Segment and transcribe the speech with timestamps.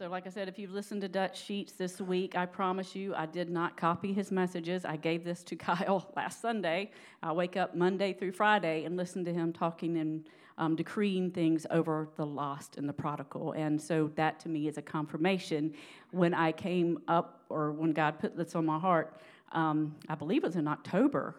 [0.00, 3.14] So, like I said, if you've listened to Dutch Sheets this week, I promise you
[3.14, 4.86] I did not copy his messages.
[4.86, 6.90] I gave this to Kyle last Sunday.
[7.22, 10.26] I wake up Monday through Friday and listen to him talking and
[10.56, 13.52] um, decreeing things over the lost and the prodigal.
[13.52, 15.74] And so, that to me is a confirmation.
[16.12, 19.20] When I came up, or when God put this on my heart,
[19.52, 21.36] um, I believe it was in October,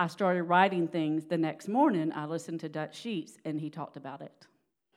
[0.00, 2.12] I started writing things the next morning.
[2.14, 4.46] I listened to Dutch Sheets and he talked about it.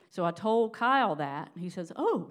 [0.09, 1.51] So I told Kyle that.
[1.57, 2.29] He says, Oh,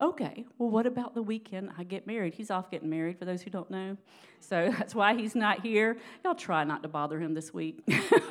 [0.00, 0.44] okay.
[0.58, 2.34] Well, what about the weekend I get married?
[2.34, 3.96] He's off getting married, for those who don't know.
[4.40, 5.96] So that's why he's not here.
[6.24, 7.82] Y'all try not to bother him this week.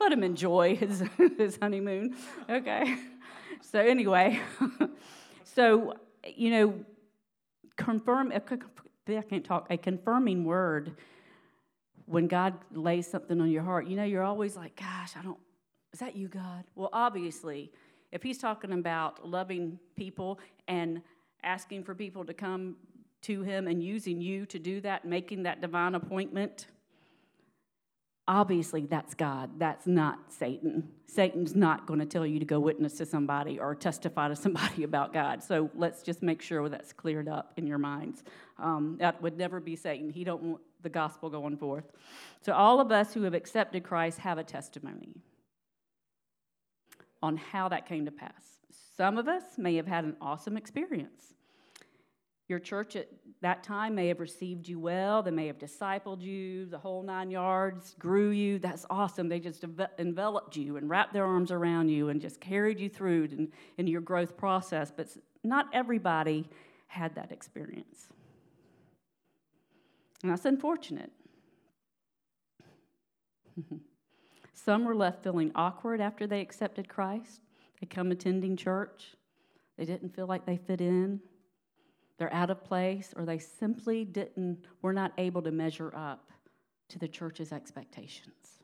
[0.00, 1.02] Let him enjoy his,
[1.38, 2.16] his honeymoon.
[2.48, 2.96] Okay.
[3.60, 4.40] So, anyway,
[5.44, 5.94] so,
[6.34, 6.74] you know,
[7.76, 10.96] confirm, I can't talk, a confirming word
[12.06, 15.38] when God lays something on your heart, you know, you're always like, gosh, I don't,
[15.92, 16.64] is that you, God?
[16.74, 17.70] Well, obviously,
[18.10, 21.02] if He's talking about loving people and
[21.42, 22.76] asking for people to come
[23.22, 26.66] to Him and using you to do that, making that divine appointment,
[28.26, 29.50] obviously that's God.
[29.58, 30.88] That's not Satan.
[31.06, 34.84] Satan's not going to tell you to go witness to somebody or testify to somebody
[34.84, 35.42] about God.
[35.42, 38.22] So let's just make sure that's cleared up in your minds.
[38.58, 40.10] Um, that would never be Satan.
[40.10, 41.84] He don't want the gospel going forth.
[42.40, 45.22] So all of us who have accepted Christ have a testimony
[47.22, 48.58] on how that came to pass.
[48.96, 51.34] Some of us may have had an awesome experience.
[52.48, 53.08] Your church at
[53.40, 55.22] that time may have received you well.
[55.22, 58.58] They may have discipled you, the whole nine yards, grew you.
[58.58, 59.28] That's awesome.
[59.28, 59.64] They just
[59.98, 63.86] enveloped you and wrapped their arms around you and just carried you through in, in
[63.86, 64.92] your growth process.
[64.94, 65.08] But
[65.42, 66.48] not everybody
[66.88, 68.08] had that experience.
[70.22, 71.10] And that's unfortunate.
[74.52, 77.40] Some were left feeling awkward after they accepted Christ.
[77.80, 79.14] They come attending church.
[79.76, 81.20] They didn't feel like they fit in.
[82.18, 86.30] They're out of place, or they simply didn't, were not able to measure up
[86.90, 88.62] to the church's expectations.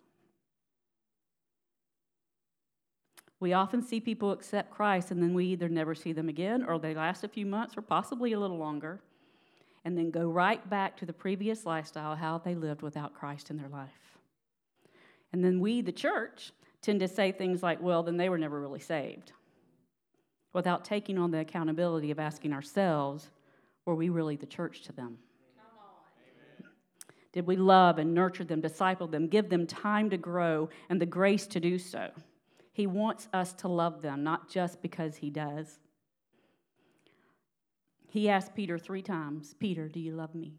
[3.41, 6.79] We often see people accept Christ and then we either never see them again or
[6.79, 9.01] they last a few months or possibly a little longer
[9.85, 13.57] and then go right back to the previous lifestyle, how they lived without Christ in
[13.57, 14.18] their life.
[15.33, 18.61] And then we, the church, tend to say things like, well, then they were never
[18.61, 19.33] really saved,
[20.53, 23.31] without taking on the accountability of asking ourselves,
[23.85, 25.19] were we really the church to them?
[27.33, 31.07] Did we love and nurture them, disciple them, give them time to grow and the
[31.07, 32.11] grace to do so?
[32.73, 35.79] He wants us to love them, not just because He does.
[38.09, 40.55] He asked Peter three times, Peter, do you love me?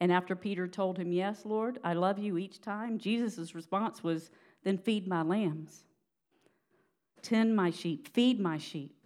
[0.00, 4.30] And after Peter told him, Yes, Lord, I love you each time, Jesus' response was,
[4.62, 5.84] Then feed my lambs,
[7.22, 8.96] tend my sheep, feed my sheep.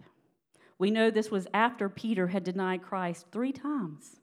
[0.77, 4.15] We know this was after Peter had denied Christ three times.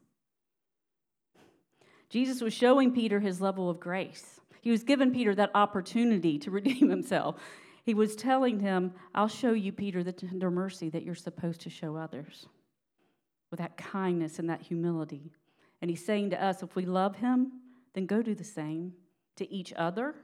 [2.09, 4.39] Jesus was showing Peter his level of grace.
[4.61, 7.35] He was giving Peter that opportunity to redeem himself.
[7.83, 11.69] He was telling him, I'll show you, Peter, the tender mercy that you're supposed to
[11.69, 12.47] show others
[13.49, 15.31] with that kindness and that humility.
[15.81, 17.51] And he's saying to us, if we love him,
[17.93, 18.93] then go do the same
[19.35, 20.15] to each other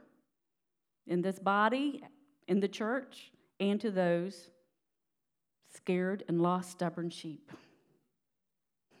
[1.06, 2.02] in this body,
[2.48, 4.50] in the church, and to those
[5.74, 7.50] scared and lost, stubborn sheep.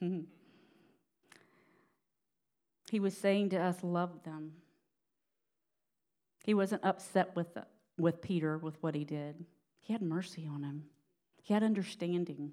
[0.00, 0.26] he
[3.00, 4.52] was saying to us, love them.
[6.44, 7.56] He wasn't upset with
[7.96, 9.44] with Peter with what he did.
[9.80, 10.84] He had mercy on him,
[11.42, 12.52] he had understanding.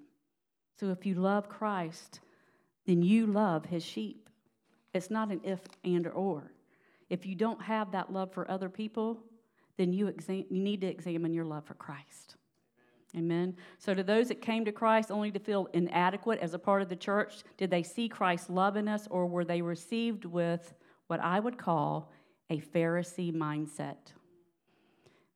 [0.78, 2.20] So if you love Christ,
[2.86, 4.28] then you love his sheep.
[4.94, 6.52] It's not an if and or.
[7.08, 9.20] If you don't have that love for other people,
[9.76, 12.36] then you, exam- you need to examine your love for Christ.
[13.16, 13.56] Amen.
[13.78, 16.88] So, to those that came to Christ only to feel inadequate as a part of
[16.88, 20.72] the church, did they see Christ's love in us, or were they received with
[21.08, 22.10] what I would call
[22.48, 23.96] a Pharisee mindset?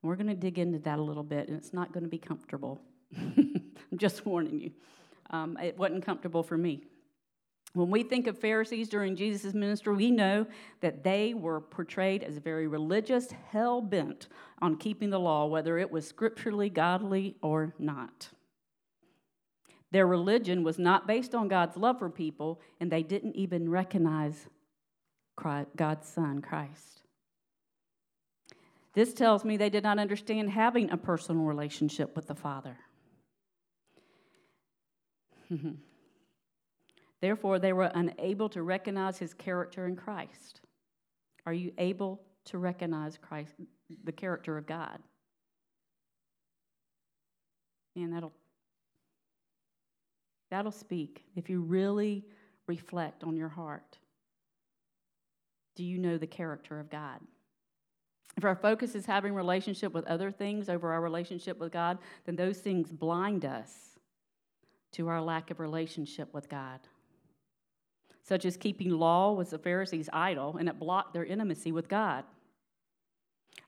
[0.03, 2.19] We're going to dig into that a little bit, and it's not going to be
[2.19, 2.81] comfortable.
[3.17, 3.63] I'm
[3.97, 4.71] just warning you.
[5.31, 6.85] Um, it wasn't comfortable for me.
[7.77, 10.47] When we think of Pharisees during Jesus' ministry, we know
[10.81, 14.29] that they were portrayed as very religious, hell bent
[14.63, 18.31] on keeping the law, whether it was scripturally godly or not.
[19.91, 24.47] Their religion was not based on God's love for people, and they didn't even recognize
[25.77, 27.03] God's Son, Christ.
[28.95, 32.79] This tells me they did not understand having a personal relationship with the Father.
[37.21, 40.61] Therefore, they were unable to recognize his character in Christ.
[41.47, 43.55] Are you able to recognize Christ,
[44.05, 44.99] the character of God?
[47.95, 48.33] And that'll
[50.51, 52.25] that'll speak if you really
[52.67, 53.99] reflect on your heart.
[55.75, 57.21] Do you know the character of God?
[58.37, 62.37] If our focus is having relationship with other things over our relationship with God, then
[62.37, 63.99] those things blind us
[64.93, 66.81] to our lack of relationship with God.
[68.27, 72.25] Such as keeping law was the Pharisees' idol, and it blocked their intimacy with God.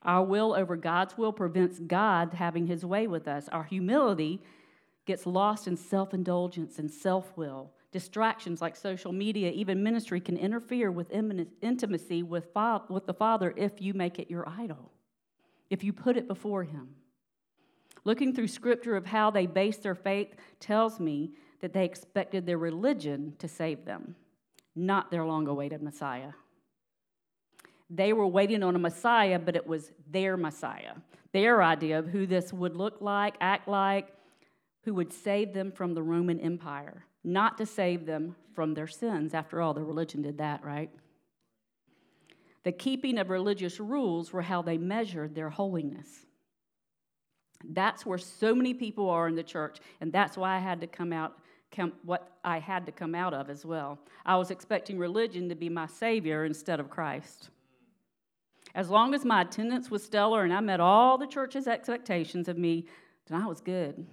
[0.02, 3.48] Our will over God's will prevents God having his way with us.
[3.50, 4.42] Our humility
[5.06, 7.70] gets lost in self indulgence and self will.
[7.92, 12.48] Distractions like social media, even ministry, can interfere with intimacy with,
[12.88, 14.90] with the Father if you make it your idol,
[15.70, 16.96] if you put it before Him.
[18.04, 22.58] Looking through scripture of how they based their faith tells me that they expected their
[22.58, 24.14] religion to save them,
[24.78, 26.32] not their long awaited Messiah.
[27.90, 30.94] They were waiting on a Messiah, but it was their Messiah,
[31.32, 34.08] their idea of who this would look like, act like,
[34.84, 39.34] who would save them from the Roman Empire, not to save them from their sins.
[39.34, 40.90] After all, the religion did that, right?
[42.64, 46.26] The keeping of religious rules were how they measured their holiness.
[47.64, 50.86] That's where so many people are in the church, and that's why I had to
[50.86, 51.38] come out,
[51.70, 53.98] come, what I had to come out of as well.
[54.24, 57.50] I was expecting religion to be my savior instead of Christ.
[58.74, 62.58] As long as my attendance was stellar and I met all the church's expectations of
[62.58, 62.86] me,
[63.26, 64.06] then I was good.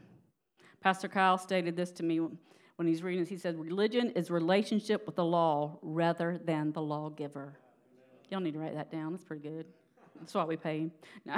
[0.81, 3.29] Pastor Kyle stated this to me when he's reading this.
[3.29, 7.53] He said, Religion is relationship with the law rather than the lawgiver.
[8.29, 9.11] Y'all need to write that down.
[9.11, 9.65] That's pretty good.
[10.19, 10.89] That's why we pay.
[11.25, 11.35] No.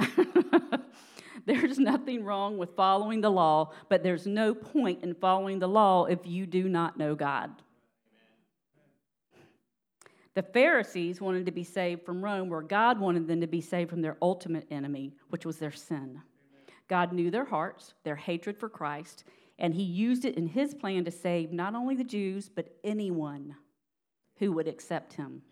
[1.46, 6.04] there's nothing wrong with following the law, but there's no point in following the law
[6.04, 7.50] if you do not know God.
[10.34, 13.90] The Pharisees wanted to be saved from Rome, where God wanted them to be saved
[13.90, 16.22] from their ultimate enemy, which was their sin.
[16.86, 19.24] God knew their hearts, their hatred for Christ,
[19.58, 23.56] and He used it in His plan to save not only the Jews, but anyone
[24.36, 25.42] who would accept Him.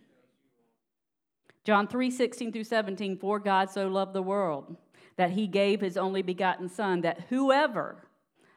[1.64, 4.76] John 3 16 through 17, for God so loved the world
[5.16, 7.96] that He gave His only begotten Son, that whoever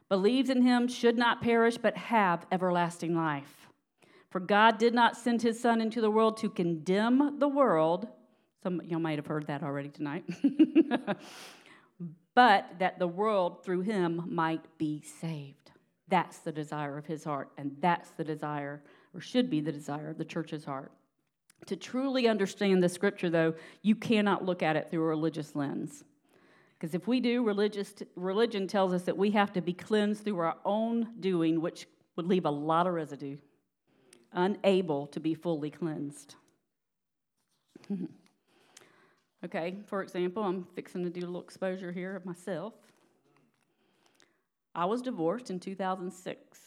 [0.07, 3.59] believes in Him should not perish, but have everlasting life.
[4.29, 8.07] For God did not send his Son into the world to condemn the world.
[8.61, 10.23] Some y'all might have heard that already tonight.
[12.35, 15.71] but that the world through him might be saved.
[16.07, 18.83] That's the desire of his heart, and that's the desire,
[19.13, 20.91] or should be the desire of the church's heart.
[21.65, 26.03] To truly understand the scripture, though, you cannot look at it through a religious lens.
[26.79, 30.39] Because if we do, religious, religion tells us that we have to be cleansed through
[30.39, 33.37] our own doing, which would leave a lot of residue
[34.33, 36.35] unable to be fully cleansed.
[39.45, 42.73] okay, for example, I'm fixing to do a little exposure here of myself.
[44.75, 46.59] I was divorced in 2006.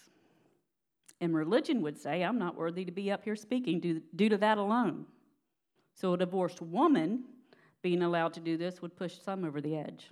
[1.20, 4.38] And religion would say I'm not worthy to be up here speaking due, due to
[4.38, 5.06] that alone.
[5.94, 7.25] So a divorced woman
[7.82, 10.11] being allowed to do this would push some over the edge.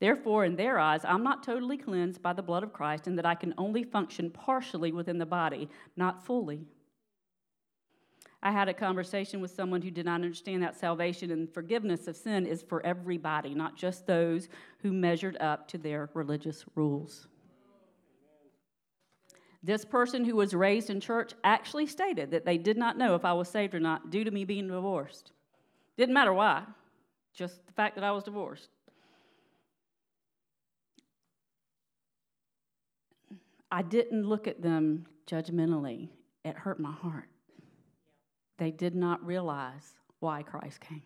[0.00, 3.26] Therefore, in their eyes, I'm not totally cleansed by the blood of Christ, and that
[3.26, 6.66] I can only function partially within the body, not fully.
[8.42, 12.16] I had a conversation with someone who did not understand that salvation and forgiveness of
[12.16, 17.28] sin is for everybody, not just those who measured up to their religious rules.
[19.62, 23.24] This person who was raised in church actually stated that they did not know if
[23.24, 25.30] I was saved or not due to me being divorced.
[25.96, 26.64] Didn't matter why,
[27.34, 28.68] just the fact that I was divorced.
[33.70, 36.10] I didn't look at them judgmentally.
[36.44, 37.28] It hurt my heart.
[38.58, 41.02] They did not realize why Christ came.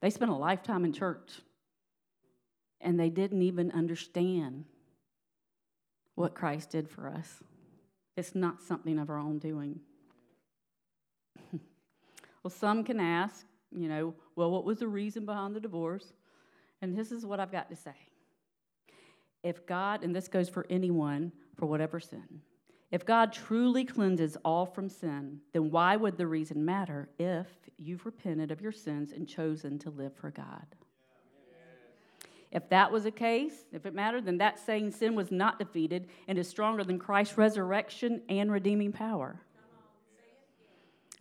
[0.00, 1.42] They spent a lifetime in church
[2.80, 4.64] and they didn't even understand
[6.14, 7.42] what Christ did for us.
[8.16, 9.80] It's not something of our own doing.
[12.42, 16.12] well, some can ask, you know, well, what was the reason behind the divorce?
[16.82, 17.94] And this is what I've got to say.
[19.42, 22.40] If God, and this goes for anyone, for whatever sin.
[22.90, 27.46] If God truly cleanses all from sin, then why would the reason matter if
[27.78, 30.66] you've repented of your sins and chosen to live for God?
[32.50, 36.08] If that was the case, if it mattered, then that saying sin was not defeated
[36.26, 39.40] and is stronger than Christ's resurrection and redeeming power.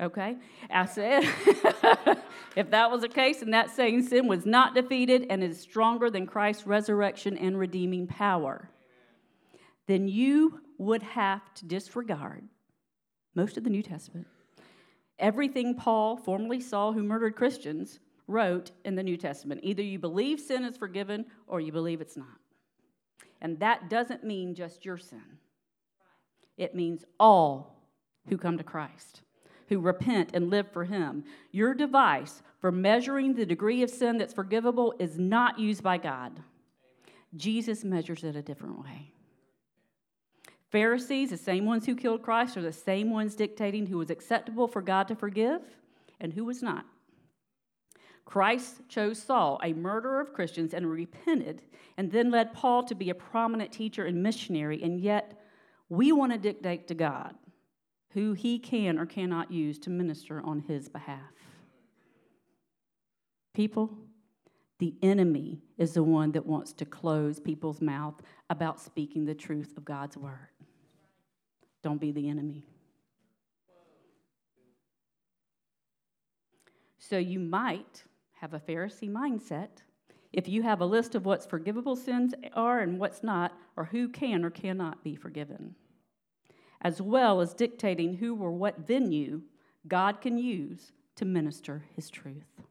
[0.01, 0.37] Okay?
[0.69, 1.23] I said,
[2.55, 6.09] if that was the case, then that saying sin was not defeated and is stronger
[6.09, 8.69] than Christ's resurrection and redeeming power
[9.89, 12.43] then you would have to disregard
[13.33, 14.27] most of the New Testament.
[15.17, 19.61] Everything Paul, formerly Saul, who murdered Christians, wrote in the New Testament.
[19.63, 22.37] Either you believe sin is forgiven or you believe it's not.
[23.41, 25.39] And that doesn't mean just your sin,
[26.55, 27.75] it means all
[28.27, 29.23] who come to Christ,
[29.69, 31.23] who repent and live for Him.
[31.51, 36.41] Your device for measuring the degree of sin that's forgivable is not used by God.
[37.35, 39.13] Jesus measures it a different way.
[40.71, 44.67] Pharisees, the same ones who killed Christ, are the same ones dictating who was acceptable
[44.67, 45.61] for God to forgive
[46.19, 46.85] and who was not.
[48.25, 51.63] Christ chose Saul, a murderer of Christians, and repented,
[51.97, 55.39] and then led Paul to be a prominent teacher and missionary, and yet
[55.89, 57.33] we want to dictate to God
[58.13, 61.33] who he can or cannot use to minister on his behalf.
[63.53, 63.91] People,
[64.79, 69.77] the enemy is the one that wants to close people's mouth about speaking the truth
[69.77, 70.49] of God's word.
[71.83, 72.65] Don't be the enemy.
[76.97, 79.69] So you might have a Pharisee mindset
[80.31, 84.07] if you have a list of what's forgivable sins are and what's not, or who
[84.07, 85.75] can or cannot be forgiven,
[86.81, 89.41] as well as dictating who or what venue
[89.87, 92.61] God can use to minister his truth.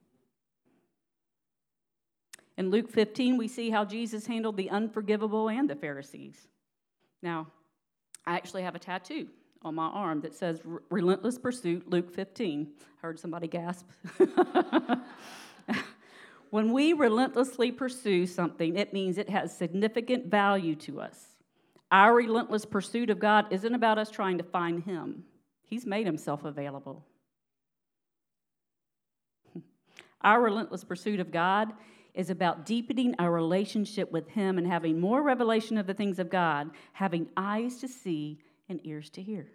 [2.56, 6.48] In Luke 15, we see how Jesus handled the unforgivable and the Pharisees.
[7.22, 7.48] Now,
[8.26, 9.28] I actually have a tattoo
[9.62, 10.60] on my arm that says
[10.90, 12.68] Relentless Pursuit, Luke 15.
[12.78, 13.86] I Heard somebody gasp.
[16.50, 21.27] when we relentlessly pursue something, it means it has significant value to us.
[21.90, 25.24] Our relentless pursuit of God isn't about us trying to find Him,
[25.64, 27.04] He's made Himself available.
[30.22, 31.72] Our relentless pursuit of God
[32.14, 36.28] is about deepening our relationship with Him and having more revelation of the things of
[36.28, 39.46] God, having eyes to see and ears to hear.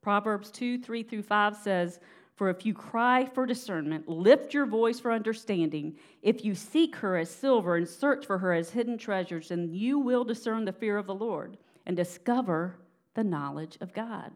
[0.00, 1.98] Proverbs 2 3 through 5 says,
[2.38, 5.96] For if you cry for discernment, lift your voice for understanding.
[6.22, 9.98] If you seek her as silver and search for her as hidden treasures, then you
[9.98, 12.76] will discern the fear of the Lord and discover
[13.14, 14.32] the knowledge of God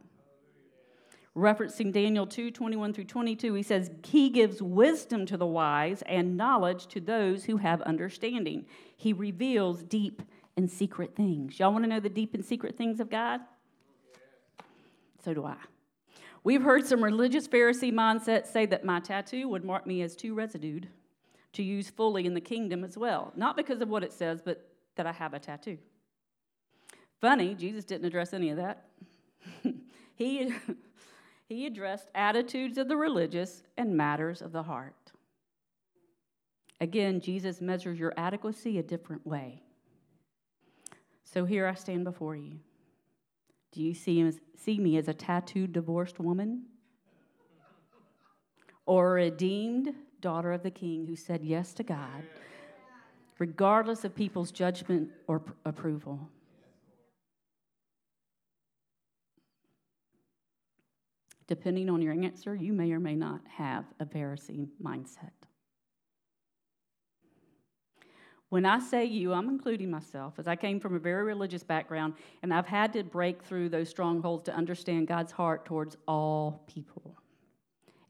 [1.37, 6.37] referencing Daniel 2 21 through 22, he says, He gives wisdom to the wise and
[6.37, 8.67] knowledge to those who have understanding.
[8.97, 10.23] He reveals deep
[10.57, 11.59] and secret things.
[11.59, 13.41] Y'all want to know the deep and secret things of God?
[15.25, 15.57] So do I.
[16.45, 20.35] We've heard some religious Pharisee mindsets say that my tattoo would mark me as too
[20.35, 20.89] residued
[21.53, 23.33] to use fully in the kingdom as well.
[23.37, 25.79] Not because of what it says, but that I have a tattoo.
[27.21, 28.87] Funny, Jesus didn't address any of that.
[30.17, 30.53] he
[31.49, 35.13] he addressed attitudes of the religious and matters of the heart.
[36.81, 39.63] Again, Jesus measures your adequacy a different way.
[41.25, 42.59] So here I stand before you.
[43.73, 46.67] Do you see, see me as a tattooed divorced woman?
[48.85, 52.23] Or a redeemed daughter of the king who said yes to God,
[53.39, 56.29] regardless of people's judgment or pr- approval?
[61.47, 65.42] Depending on your answer, you may or may not have a Pharisee mindset.
[68.53, 72.13] When I say you, I'm including myself, as I came from a very religious background,
[72.43, 77.17] and I've had to break through those strongholds to understand God's heart towards all people.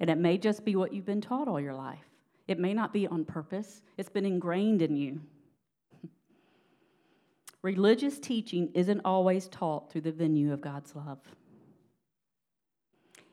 [0.00, 2.10] And it may just be what you've been taught all your life,
[2.48, 5.20] it may not be on purpose, it's been ingrained in you.
[7.62, 11.20] Religious teaching isn't always taught through the venue of God's love.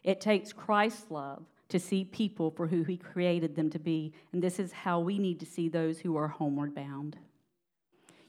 [0.03, 4.41] It takes Christ's love to see people for who he created them to be, and
[4.41, 7.17] this is how we need to see those who are homeward bound.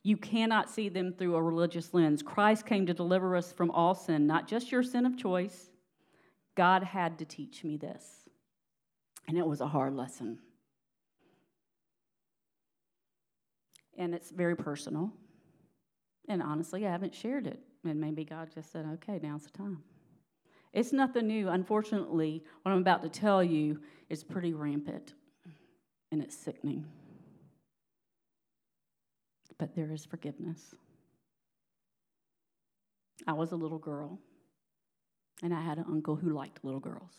[0.02, 2.22] You cannot see them through a religious lens.
[2.22, 5.70] Christ came to deliver us from all sin, not just your sin of choice.
[6.54, 8.28] God had to teach me this,
[9.26, 10.38] and it was a hard lesson.
[13.96, 15.12] And it's very personal.
[16.28, 17.60] And honestly, I haven't shared it.
[17.84, 19.82] And maybe God just said, okay, now's the time.
[20.72, 21.48] It's nothing new.
[21.48, 25.14] Unfortunately, what I'm about to tell you is pretty rampant
[26.12, 26.86] and it's sickening.
[29.58, 30.74] But there is forgiveness.
[33.26, 34.18] I was a little girl,
[35.42, 37.12] and I had an uncle who liked little girls.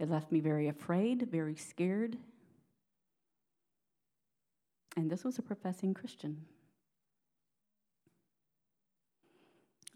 [0.00, 2.16] It left me very afraid, very scared.
[4.96, 6.46] And this was a professing Christian.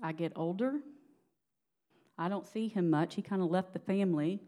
[0.02, 0.80] I get older.
[2.18, 3.14] I don't see him much.
[3.14, 4.40] He kind of left the family.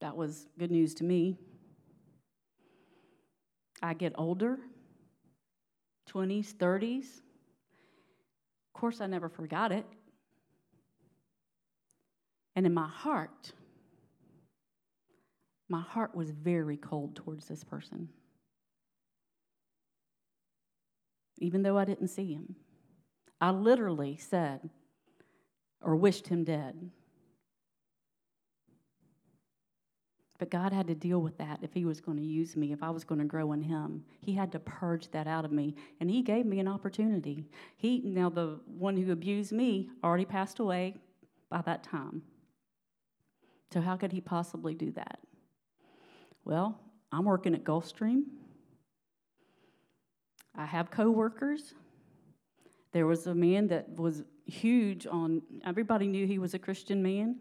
[0.00, 1.38] That was good news to me.
[3.82, 4.58] I get older
[6.10, 7.04] 20s, 30s.
[7.04, 9.86] Of course, I never forgot it.
[12.54, 13.52] And in my heart,
[15.68, 18.08] my heart was very cold towards this person.
[21.42, 22.54] even though I didn't see him.
[23.42, 24.70] I literally said,
[25.82, 26.90] or wished him dead.
[30.38, 32.84] But God had to deal with that if He was going to use me, if
[32.84, 34.04] I was going to grow in Him.
[34.20, 37.44] He had to purge that out of me, and He gave me an opportunity.
[37.76, 40.96] He now the one who abused me already passed away
[41.50, 42.22] by that time.
[43.72, 45.18] So how could He possibly do that?
[46.44, 46.78] Well,
[47.10, 48.22] I'm working at Gulfstream.
[50.56, 51.74] I have coworkers.
[52.92, 57.36] There was a man that was huge on everybody knew he was a Christian man.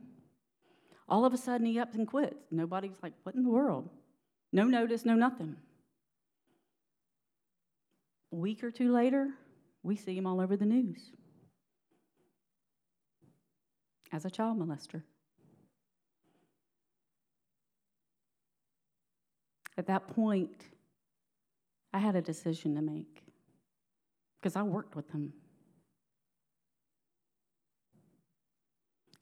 [1.10, 2.48] All of a sudden, he up and quits.
[2.52, 3.90] Nobody's like, What in the world?
[4.54, 5.58] No notice, no nothing.
[8.32, 9.30] A week or two later,
[9.84, 11.12] we see him all over the news
[14.12, 15.04] as a child molester.
[19.78, 20.66] At that point,
[21.94, 23.24] I had a decision to make
[24.40, 25.34] because I worked with him.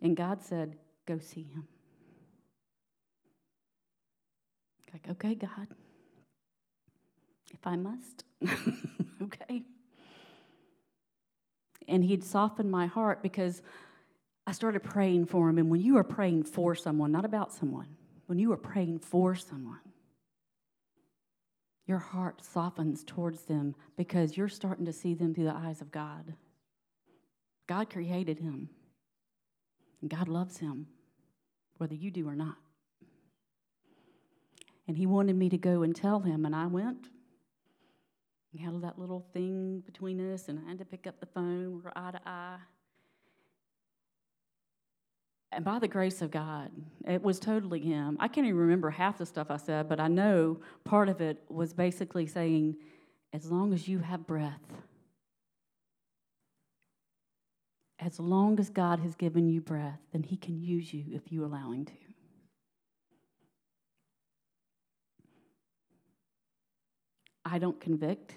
[0.01, 0.75] And God said,
[1.05, 1.67] Go see him.
[4.93, 5.67] Like, okay, God,
[7.51, 8.23] if I must,
[9.23, 9.63] okay.
[11.87, 13.61] And he'd softened my heart because
[14.45, 15.57] I started praying for him.
[15.57, 17.87] And when you are praying for someone, not about someone,
[18.27, 19.79] when you are praying for someone,
[21.87, 25.91] your heart softens towards them because you're starting to see them through the eyes of
[25.91, 26.35] God.
[27.67, 28.69] God created him,
[30.07, 30.87] God loves him,
[31.77, 32.55] whether you do or not.
[34.87, 37.09] And he wanted me to go and tell him, and I went.
[38.51, 41.81] He held that little thing between us, and I had to pick up the phone.
[41.83, 42.57] We're eye to eye.
[45.51, 46.71] And by the grace of God,
[47.07, 48.17] it was totally him.
[48.19, 51.43] I can't even remember half the stuff I said, but I know part of it
[51.49, 52.77] was basically saying,
[53.33, 54.61] as long as you have breath,
[57.99, 61.43] as long as God has given you breath, then he can use you if you
[61.43, 61.93] allow him to.
[67.45, 68.33] I don't convict.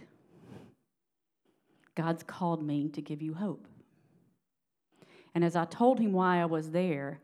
[1.94, 3.66] God's called me to give you hope.
[5.35, 7.20] And as I told him why I was there,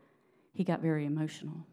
[0.53, 1.65] he got very emotional.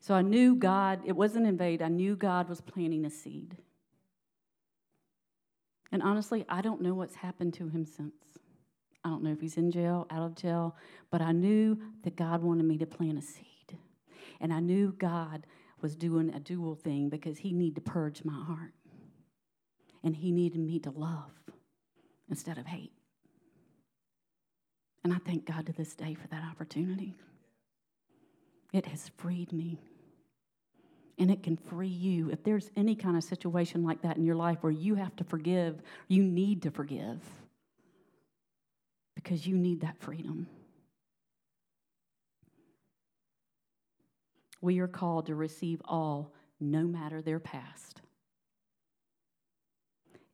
[0.00, 3.56] So I knew God, it wasn't in vain, I knew God was planting a seed.
[5.92, 8.25] And honestly, I don't know what's happened to him since.
[9.06, 10.74] I don't know if he's in jail, out of jail,
[11.12, 13.78] but I knew that God wanted me to plant a seed.
[14.40, 15.46] And I knew God
[15.80, 18.72] was doing a dual thing because he needed to purge my heart.
[20.02, 21.30] And he needed me to love
[22.28, 22.90] instead of hate.
[25.04, 27.14] And I thank God to this day for that opportunity.
[28.72, 29.78] It has freed me.
[31.16, 32.28] And it can free you.
[32.30, 35.22] If there's any kind of situation like that in your life where you have to
[35.22, 37.20] forgive, you need to forgive
[39.16, 40.46] because you need that freedom.
[44.60, 48.02] We are called to receive all, no matter their past.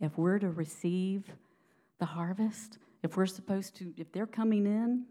[0.00, 1.24] If we're to receive
[1.98, 5.06] the harvest, if we're supposed to, if they're coming in,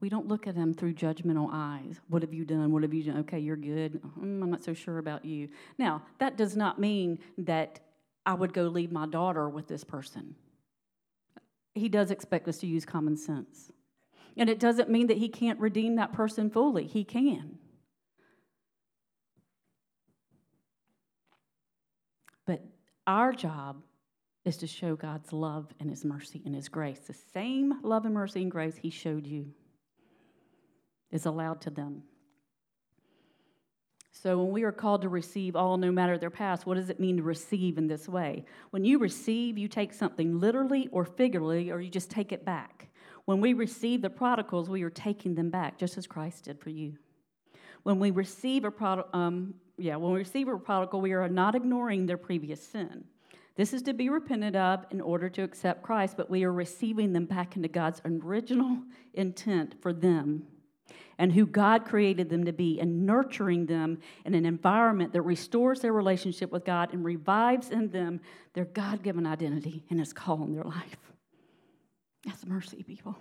[0.00, 2.00] we don't look at them through judgmental eyes.
[2.08, 2.72] What have you done?
[2.72, 3.18] What have you done?
[3.18, 4.00] Okay, you're good.
[4.18, 5.48] Mm, I'm not so sure about you.
[5.78, 7.80] Now, that does not mean that
[8.24, 10.34] I would go leave my daughter with this person.
[11.74, 13.70] He does expect us to use common sense.
[14.36, 16.86] And it doesn't mean that he can't redeem that person fully.
[16.86, 17.58] He can.
[22.46, 22.64] But
[23.06, 23.82] our job
[24.44, 26.98] is to show God's love and His mercy and His grace.
[27.00, 29.52] The same love and mercy and grace He showed you
[31.10, 32.04] is allowed to them.
[34.22, 37.00] So, when we are called to receive all, no matter their past, what does it
[37.00, 38.44] mean to receive in this way?
[38.68, 42.88] When you receive, you take something literally or figuratively, or you just take it back.
[43.24, 46.68] When we receive the prodigals, we are taking them back, just as Christ did for
[46.68, 46.98] you.
[47.82, 51.54] When we receive a prodigal, um, yeah, when we receive a prodigal, we are not
[51.54, 53.04] ignoring their previous sin.
[53.56, 57.14] This is to be repented of in order to accept Christ, but we are receiving
[57.14, 58.82] them back into God's original
[59.14, 60.42] intent for them
[61.20, 65.80] and who God created them to be, and nurturing them in an environment that restores
[65.80, 68.20] their relationship with God and revives in them
[68.54, 70.96] their God given identity and His call in their life.
[72.24, 73.16] That's mercy, people.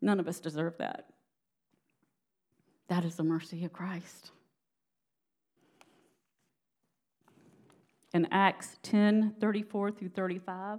[0.00, 1.06] None of us deserve that.
[2.88, 4.32] That is the mercy of Christ.
[8.14, 10.78] in Acts 10 34 through 35.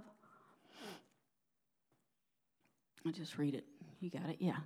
[3.04, 3.64] I'll just read it.
[4.00, 4.38] You got it?
[4.40, 4.56] Yeah.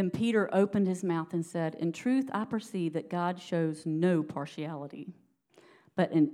[0.00, 4.22] Then Peter opened his mouth and said, In truth, I perceive that God shows no
[4.22, 5.12] partiality,
[5.94, 6.30] but in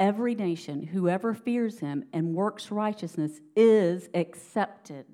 [0.00, 5.06] every nation, whoever fears him and works righteousness is accepted.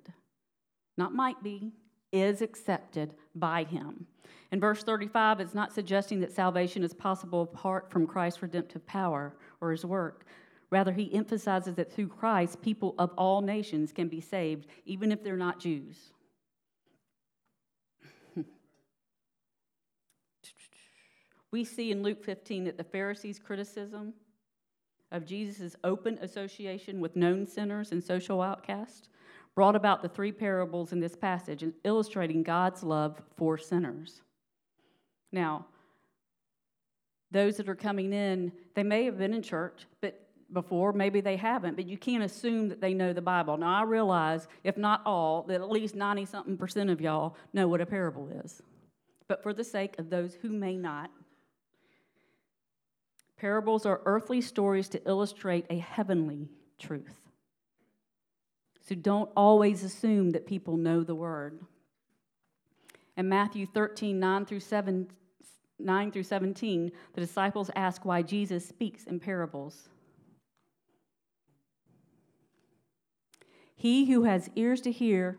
[0.96, 1.74] Not might be,
[2.10, 4.06] is accepted by him.
[4.50, 9.36] In verse 35, it's not suggesting that salvation is possible apart from Christ's redemptive power
[9.60, 10.24] or his work.
[10.70, 15.22] Rather, he emphasizes that through Christ, people of all nations can be saved, even if
[15.22, 16.14] they're not Jews.
[21.50, 24.12] We see in Luke 15 that the Pharisees' criticism
[25.10, 29.08] of Jesus' open association with known sinners and social outcasts
[29.54, 34.22] brought about the three parables in this passage, illustrating God's love for sinners.
[35.32, 35.66] Now,
[37.30, 41.36] those that are coming in, they may have been in church, but before, maybe they
[41.36, 43.58] haven't, but you can't assume that they know the Bible.
[43.58, 47.68] Now, I realize, if not all, that at least 90 something percent of y'all know
[47.68, 48.62] what a parable is.
[49.28, 51.10] But for the sake of those who may not,
[53.38, 56.48] parables are earthly stories to illustrate a heavenly
[56.78, 57.20] truth.
[58.88, 61.60] So don't always assume that people know the word.
[63.16, 65.08] In Matthew 13, 9 through 7,
[65.78, 69.88] 9 through 17, the disciples ask why Jesus speaks in parables.
[73.76, 75.38] He who has ears to hear,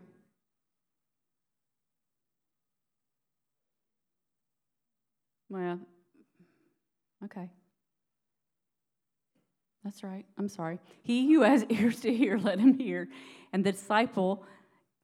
[5.48, 5.80] well,
[7.24, 7.50] okay.
[9.84, 10.26] That's right.
[10.38, 10.78] I'm sorry.
[11.02, 13.08] He who has ears to hear, let him hear.
[13.52, 14.44] And the disciple,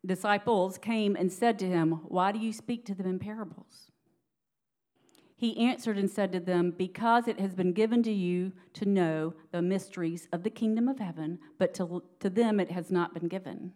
[0.05, 3.91] disciples came and said to him, Why do you speak to them in parables?
[5.39, 9.35] He answered and said to them, Because it has been given to you to know
[9.53, 13.29] the mysteries of the kingdom of heaven, but to, to them it has not been
[13.29, 13.73] given.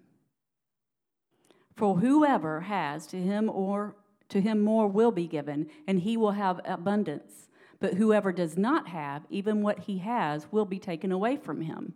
[1.77, 3.97] For whoever has, to him or
[4.31, 7.50] to him more will be given, and he will have abundance.
[7.81, 11.95] But whoever does not have, even what he has, will be taken away from him.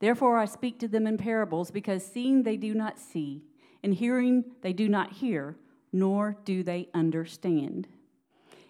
[0.00, 3.42] Therefore I speak to them in parables, because seeing they do not see,
[3.82, 5.56] and hearing they do not hear,
[5.92, 7.88] nor do they understand.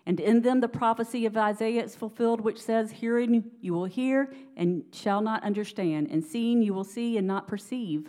[0.07, 4.33] And in them the prophecy of Isaiah is fulfilled, which says, Hearing you will hear
[4.57, 8.09] and shall not understand, and seeing you will see and not perceive.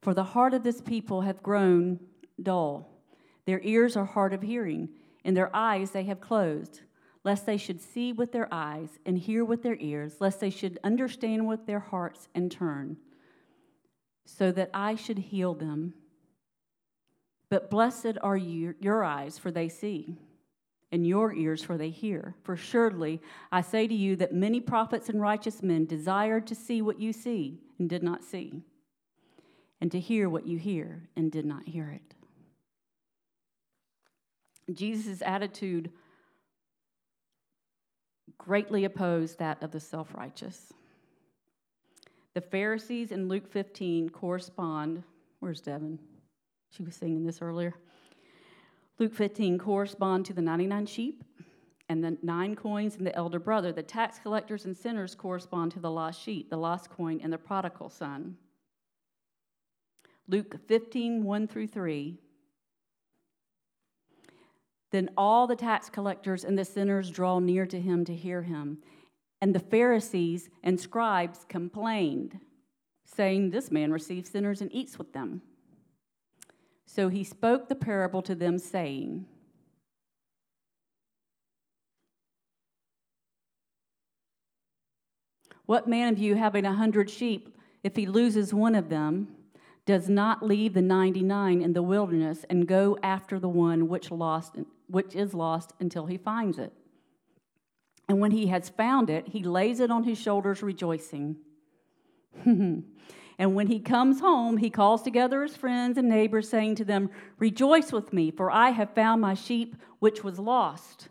[0.00, 2.00] For the heart of this people hath grown
[2.42, 2.90] dull,
[3.46, 4.88] their ears are hard of hearing,
[5.24, 6.80] and their eyes they have closed,
[7.24, 10.78] lest they should see with their eyes and hear with their ears, lest they should
[10.82, 12.96] understand with their hearts and turn,
[14.24, 15.94] so that I should heal them.
[17.48, 20.16] But blessed are you, your eyes, for they see
[20.92, 22.34] and your ears, for they hear.
[22.44, 26.82] For surely I say to you that many prophets and righteous men desired to see
[26.82, 28.62] what you see and did not see,
[29.80, 32.14] and to hear what you hear and did not hear it.
[34.72, 35.90] Jesus' attitude
[38.38, 40.72] greatly opposed that of the self righteous.
[42.34, 45.02] The Pharisees in Luke 15 correspond.
[45.40, 45.98] Where's Devin?
[46.70, 47.74] She was singing this earlier.
[48.98, 51.24] Luke 15 correspond to the 99 sheep
[51.88, 53.72] and the nine coins and the elder brother.
[53.72, 57.38] The tax collectors and sinners correspond to the lost sheep, the lost coin, and the
[57.38, 58.36] prodigal son.
[60.28, 62.18] Luke 15, 1 through 3.
[64.92, 68.78] Then all the tax collectors and the sinners draw near to him to hear him.
[69.40, 72.38] And the Pharisees and scribes complained,
[73.04, 75.42] saying, This man receives sinners and eats with them.
[76.86, 79.24] So he spoke the parable to them, saying,
[85.64, 89.28] What man of you, having a hundred sheep, if he loses one of them,
[89.86, 94.56] does not leave the 99 in the wilderness and go after the one which, lost,
[94.92, 96.72] which is lost until he finds it?
[98.08, 101.36] And when he has found it, he lays it on his shoulders, rejoicing.
[103.38, 107.10] And when he comes home, he calls together his friends and neighbors, saying to them,
[107.38, 111.08] Rejoice with me, for I have found my sheep which was lost.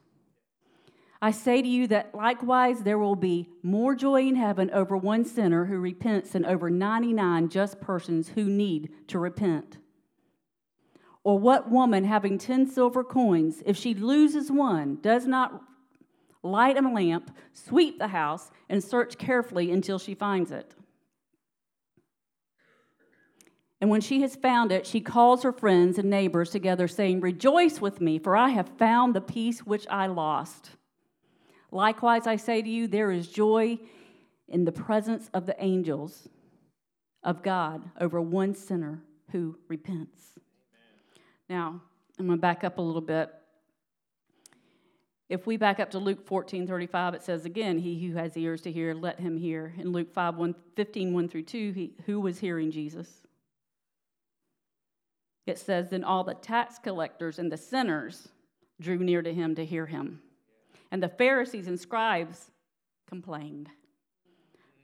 [1.21, 5.25] I say to you that likewise there will be more joy in heaven over one
[5.25, 9.77] sinner who repents than over 99 just persons who need to repent.
[11.23, 15.61] Or what woman having 10 silver coins, if she loses one, does not
[16.43, 20.73] light a lamp, sweep the house, and search carefully until she finds it?
[23.79, 27.81] And when she has found it, she calls her friends and neighbors together, saying, Rejoice
[27.81, 30.71] with me, for I have found the piece which I lost.
[31.71, 33.79] Likewise, I say to you, there is joy
[34.47, 36.27] in the presence of the angels
[37.23, 40.33] of God over one sinner who repents.
[41.51, 41.81] Now,
[42.17, 43.29] I'm going to back up a little bit.
[45.27, 48.61] If we back up to Luke 14 35, it says again, He who has ears
[48.61, 49.73] to hear, let him hear.
[49.77, 53.09] In Luke 5 1, 15 1 through 2, he, who was hearing Jesus?
[55.45, 58.29] It says, Then all the tax collectors and the sinners
[58.79, 60.21] drew near to him to hear him.
[60.89, 62.49] And the Pharisees and scribes
[63.09, 63.67] complained.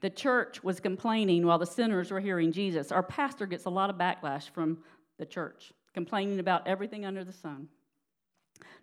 [0.02, 2.92] The church was complaining while the sinners were hearing Jesus.
[2.92, 4.76] Our pastor gets a lot of backlash from
[5.18, 7.68] the church, complaining about everything under the sun.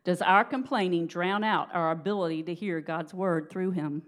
[0.03, 4.03] Does our complaining drown out our ability to hear God's word through him?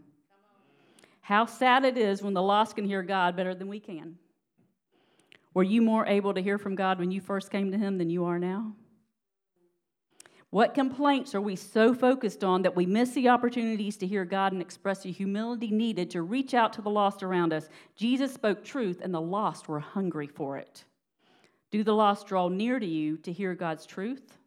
[1.22, 4.18] How sad it is when the lost can hear God better than we can.
[5.54, 8.10] Were you more able to hear from God when you first came to him than
[8.10, 8.74] you are now?
[10.50, 14.54] What complaints are we so focused on that we miss the opportunities to hear God
[14.54, 17.68] and express the humility needed to reach out to the lost around us?
[17.98, 20.86] Jesus spoke truth, and the lost were hungry for it.
[21.72, 24.38] Do the lost draw near to you to hear God's truth?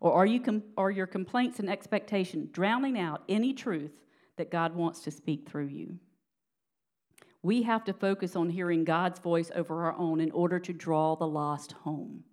[0.00, 3.92] Or are, you com- are your complaints and expectation drowning out any truth
[4.36, 5.98] that God wants to speak through you?
[7.42, 11.14] We have to focus on hearing God's voice over our own in order to draw
[11.14, 12.24] the lost home.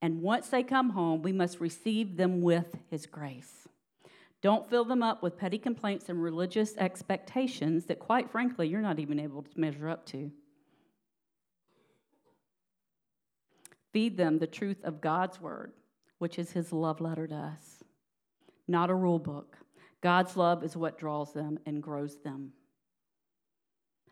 [0.00, 3.66] And once they come home, we must receive them with His grace.
[4.40, 9.00] Don't fill them up with petty complaints and religious expectations that, quite frankly, you're not
[9.00, 10.30] even able to measure up to.
[13.98, 15.72] Feed them the truth of God's word,
[16.20, 17.82] which is His love letter to us,
[18.68, 19.56] not a rule book.
[20.00, 22.52] God's love is what draws them and grows them.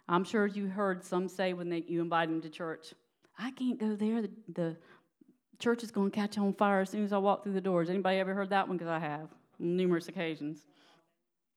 [0.09, 2.94] I'm sure you heard some say when they, you invite them to church,
[3.38, 4.22] I can't go there.
[4.22, 4.77] The, the
[5.61, 7.88] church is going to catch on fire as soon as I walk through the doors.
[7.88, 8.79] Anybody ever heard that one?
[8.79, 9.29] Because I have
[9.61, 10.66] numerous occasions.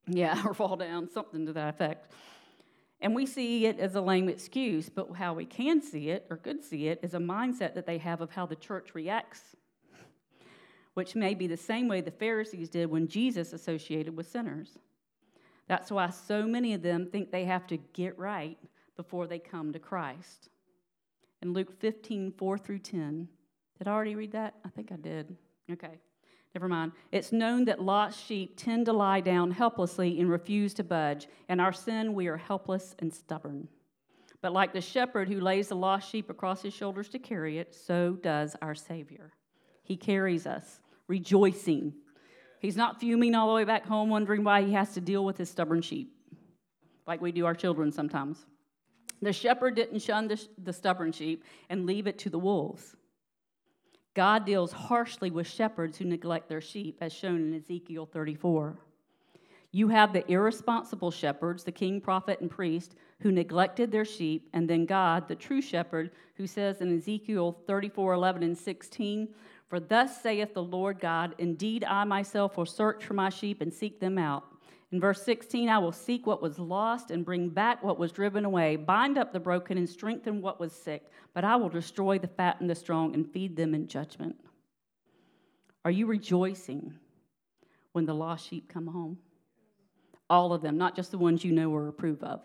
[0.05, 2.11] Yeah, or fall down, something to that effect.
[3.01, 6.37] And we see it as a lame excuse, but how we can see it, or
[6.37, 9.55] could see it, is a mindset that they have of how the church reacts,
[10.95, 14.77] which may be the same way the Pharisees did when Jesus associated with sinners.
[15.67, 18.57] That's why so many of them think they have to get right
[18.97, 20.49] before they come to Christ.
[21.41, 23.29] In Luke 15, 4 through 10,
[23.77, 24.55] did I already read that?
[24.65, 25.37] I think I did.
[25.71, 25.99] Okay,
[26.55, 26.91] never mind.
[27.11, 31.27] It's known that Lot's sheep tend to lie down helplessly and refuse to budge.
[31.47, 33.67] In our sin, we are helpless and stubborn.
[34.41, 37.75] But like the shepherd who lays the lost sheep across his shoulders to carry it,
[37.75, 39.33] so does our Savior.
[39.83, 41.93] He carries us, rejoicing.
[42.59, 45.37] He's not fuming all the way back home, wondering why he has to deal with
[45.37, 46.13] his stubborn sheep,
[47.05, 48.45] like we do our children sometimes.
[49.21, 52.95] The shepherd didn't shun the, the stubborn sheep and leave it to the wolves.
[54.19, 58.75] God deals harshly with shepherds who neglect their sheep, as shown in Ezekiel 34.
[59.71, 64.69] You have the irresponsible shepherds, the king, prophet, and priest, who neglected their sheep, and
[64.69, 69.29] then God, the true shepherd, who says in Ezekiel 34 11 and 16,
[69.69, 73.73] For thus saith the Lord God, Indeed, I myself will search for my sheep and
[73.73, 74.43] seek them out.
[74.91, 78.43] In verse 16, I will seek what was lost and bring back what was driven
[78.43, 82.27] away, bind up the broken and strengthen what was sick, but I will destroy the
[82.27, 84.35] fat and the strong and feed them in judgment.
[85.85, 86.93] Are you rejoicing
[87.91, 89.19] when the lost sheep come home?
[90.27, 92.41] All of them, not just the ones you know or approve of.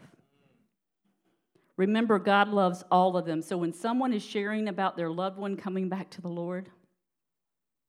[1.76, 3.42] Remember, God loves all of them.
[3.42, 6.70] So when someone is sharing about their loved one coming back to the Lord,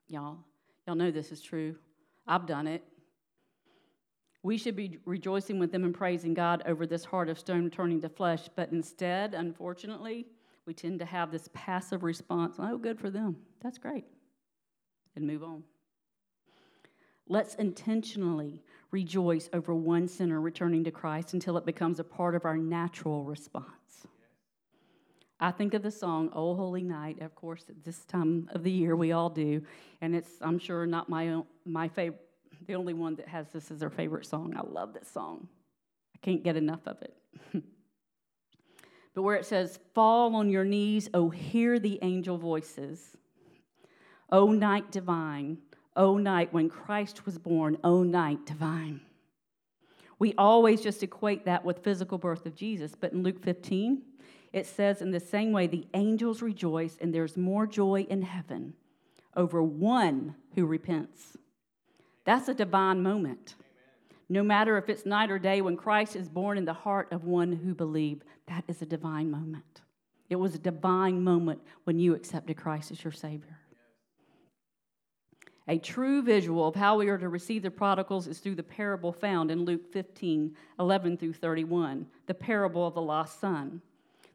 [0.07, 0.39] y'all,
[0.87, 1.75] y'all know this is true.
[2.25, 2.83] I've done it.
[4.45, 7.99] We should be rejoicing with them and praising God over this heart of stone turning
[8.01, 10.27] to flesh, but instead, unfortunately,
[10.67, 13.37] we tend to have this passive response oh, good for them.
[13.63, 14.05] That's great.
[15.15, 15.63] And move on.
[17.27, 22.45] Let's intentionally rejoice over one sinner returning to Christ until it becomes a part of
[22.45, 24.05] our natural response.
[25.39, 28.71] I think of the song "Oh Holy Night." Of course, at this time of the
[28.71, 29.63] year, we all do,
[30.01, 32.21] and it's I'm sure not my own, my favorite
[32.65, 34.55] the only one that has this as their favorite song.
[34.57, 35.47] I love this song.
[36.13, 37.15] I can't get enough of it.
[39.13, 43.17] but where it says, Fall on your knees, oh, hear the angel voices.
[44.31, 45.59] O night divine,
[45.95, 49.01] O night when Christ was born, O night divine.
[50.17, 54.01] We always just equate that with physical birth of Jesus, but in Luke 15,
[54.53, 58.73] it says in the same way the angels rejoice and there's more joy in heaven
[59.35, 61.37] over one who repents
[62.25, 63.55] that's a divine moment.
[64.27, 67.23] No matter if it's night or day, when Christ is born in the heart of
[67.23, 69.81] one who believed, that is a divine moment.
[70.29, 73.59] It was a divine moment when you accepted Christ as your Savior.
[75.67, 79.11] A true visual of how we are to receive the prodigals is through the parable
[79.11, 83.81] found in Luke 15 11 through 31, the parable of the lost son.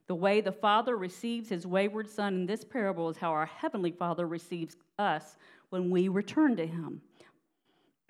[0.09, 3.93] The way the Father receives his wayward son in this parable is how our Heavenly
[3.93, 5.37] Father receives us
[5.69, 7.01] when we return to him.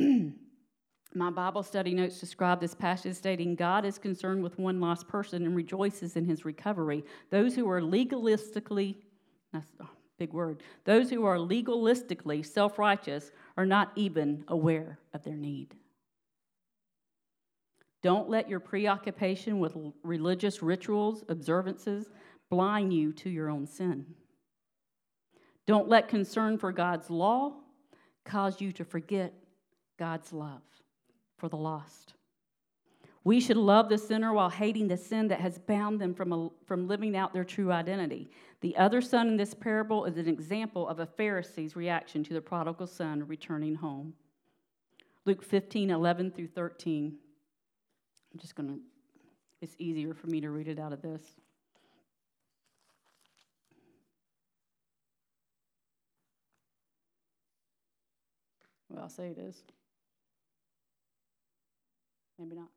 [1.15, 5.45] My Bible study notes describe this passage stating God is concerned with one lost person
[5.45, 7.05] and rejoices in his recovery.
[7.31, 8.97] Those who are legalistically,
[9.53, 9.87] that's a
[10.19, 15.75] big word, those who are legalistically self righteous are not even aware of their need.
[18.03, 22.09] Don't let your preoccupation with religious rituals, observances,
[22.49, 24.07] blind you to your own sin.
[25.67, 27.53] Don't let concern for God's law
[28.25, 29.35] cause you to forget
[30.01, 30.63] God's love
[31.37, 32.15] for the lost.
[33.23, 36.49] We should love the sinner while hating the sin that has bound them from, a,
[36.65, 38.31] from living out their true identity.
[38.63, 42.41] The other son in this parable is an example of a Pharisee's reaction to the
[42.41, 44.15] prodigal son returning home.
[45.27, 47.15] Luke 15, 11 through 13.
[48.33, 48.81] I'm just going to,
[49.61, 51.23] it's easier for me to read it out of this.
[58.89, 59.63] Well, I'll say it is.
[62.41, 62.71] Maybe not.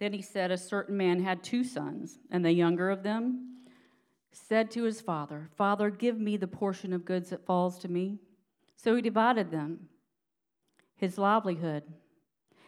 [0.00, 3.58] Then he said, A certain man had two sons, and the younger of them
[4.32, 8.18] said to his father, Father, give me the portion of goods that falls to me.
[8.76, 9.88] So he divided them,
[10.96, 11.84] his livelihood.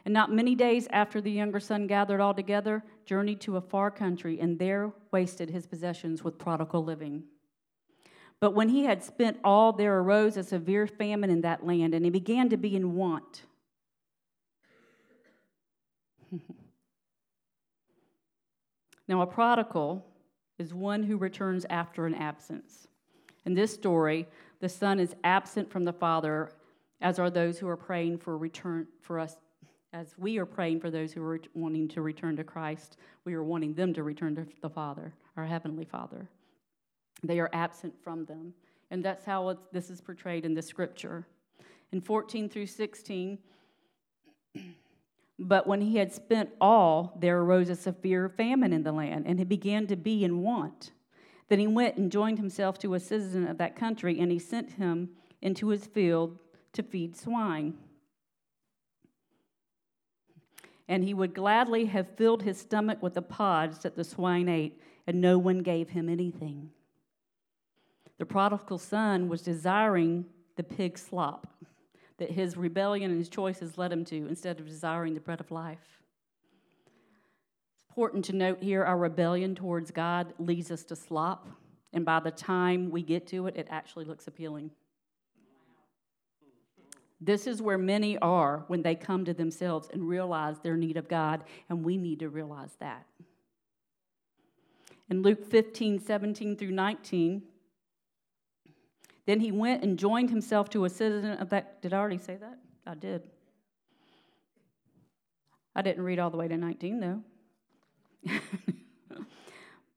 [0.05, 3.91] And not many days after the younger son gathered all together, journeyed to a far
[3.91, 7.25] country, and there wasted his possessions with prodigal living.
[8.41, 12.05] But when he had spent all, there arose a severe famine in that land, and
[12.07, 13.43] he began to be in want.
[19.09, 20.07] now, a prodigal
[20.59, 22.89] is one who returns after an absence.
[23.45, 24.27] In this story,
[24.61, 26.51] the son is absent from the father,
[27.03, 29.37] as are those who are praying for return for us.
[29.93, 33.43] As we are praying for those who are wanting to return to Christ, we are
[33.43, 36.29] wanting them to return to the Father, our Heavenly Father.
[37.23, 38.55] They are absent from them.
[38.91, 41.27] And that's how this is portrayed in the scripture.
[41.93, 43.39] In 14 through 16,
[45.39, 49.39] but when he had spent all, there arose a severe famine in the land, and
[49.39, 50.93] he began to be in want.
[51.49, 54.73] Then he went and joined himself to a citizen of that country, and he sent
[54.73, 55.11] him
[55.43, 56.39] into his field
[56.73, 57.75] to feed swine.
[60.89, 64.81] And he would gladly have filled his stomach with the pods that the swine ate,
[65.07, 66.71] and no one gave him anything.
[68.21, 71.47] The prodigal son was desiring the pig slop
[72.19, 75.51] that his rebellion and his choices led him to instead of desiring the bread of
[75.51, 76.03] life.
[77.73, 81.49] It's important to note here our rebellion towards God leads us to slop,
[81.95, 84.71] and by the time we get to it, it actually looks appealing.
[87.23, 91.09] This is where many are when they come to themselves and realize their need of
[91.09, 93.07] God, and we need to realize that.
[95.09, 97.45] In Luke 15, 17 through 19,
[99.31, 101.81] then he went and joined himself to a citizen of that.
[101.83, 102.59] Did I already say that?
[102.85, 103.23] I did.
[105.77, 107.23] I didn't read all the way to 19, though.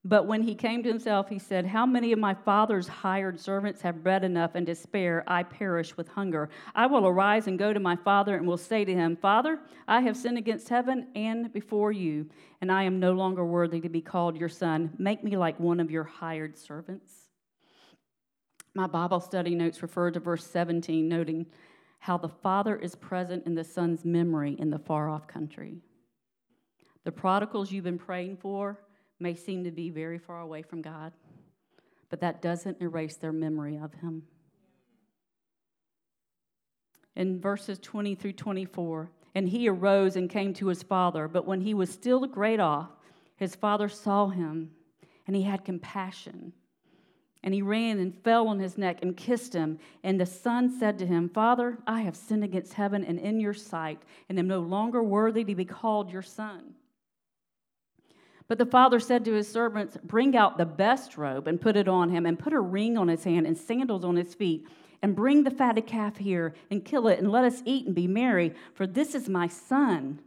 [0.05, 3.81] but when he came to himself, he said, How many of my father's hired servants
[3.81, 5.23] have bread enough and to spare?
[5.25, 6.51] I perish with hunger.
[6.75, 10.01] I will arise and go to my father and will say to him, Father, I
[10.01, 12.29] have sinned against heaven and before you,
[12.61, 14.91] and I am no longer worthy to be called your son.
[14.99, 17.22] Make me like one of your hired servants.
[18.75, 21.45] My Bible study notes refer to verse 17, noting
[21.99, 25.77] how the Father is present in the Son's memory in the far off country.
[27.03, 28.79] The prodigals you've been praying for
[29.19, 31.13] may seem to be very far away from God,
[32.09, 34.23] but that doesn't erase their memory of Him.
[37.15, 41.61] In verses 20 through 24, and he arose and came to his father, but when
[41.61, 42.89] he was still a great off,
[43.35, 44.71] his father saw him,
[45.25, 46.53] and he had compassion
[47.43, 49.77] and he ran and fell on his neck and kissed him.
[50.03, 53.53] And the son said to him, Father, I have sinned against heaven and in your
[53.53, 56.75] sight, and am no longer worthy to be called your son.
[58.47, 61.87] But the father said to his servants, Bring out the best robe and put it
[61.87, 64.65] on him, and put a ring on his hand and sandals on his feet.
[65.01, 68.07] And bring the fatted calf here and kill it, and let us eat and be
[68.07, 70.21] merry, for this is my son.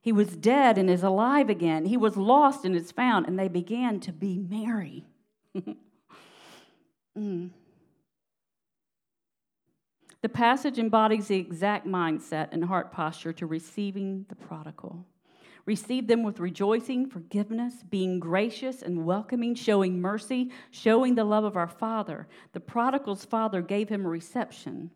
[0.00, 1.86] He was dead and is alive again.
[1.86, 5.06] He was lost and is found, and they began to be merry.
[7.20, 7.50] Mm.
[10.22, 15.06] The passage embodies the exact mindset and heart posture to receiving the prodigal.
[15.66, 21.56] Receive them with rejoicing, forgiveness, being gracious and welcoming, showing mercy, showing the love of
[21.56, 22.26] our Father.
[22.52, 24.90] The prodigal's father gave him a reception,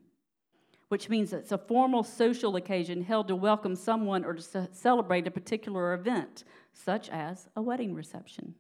[0.89, 5.31] which means it's a formal social occasion held to welcome someone or to celebrate a
[5.31, 8.55] particular event, such as a wedding reception.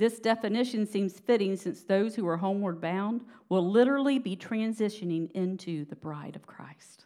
[0.00, 3.20] This definition seems fitting since those who are homeward bound
[3.50, 7.04] will literally be transitioning into the bride of Christ.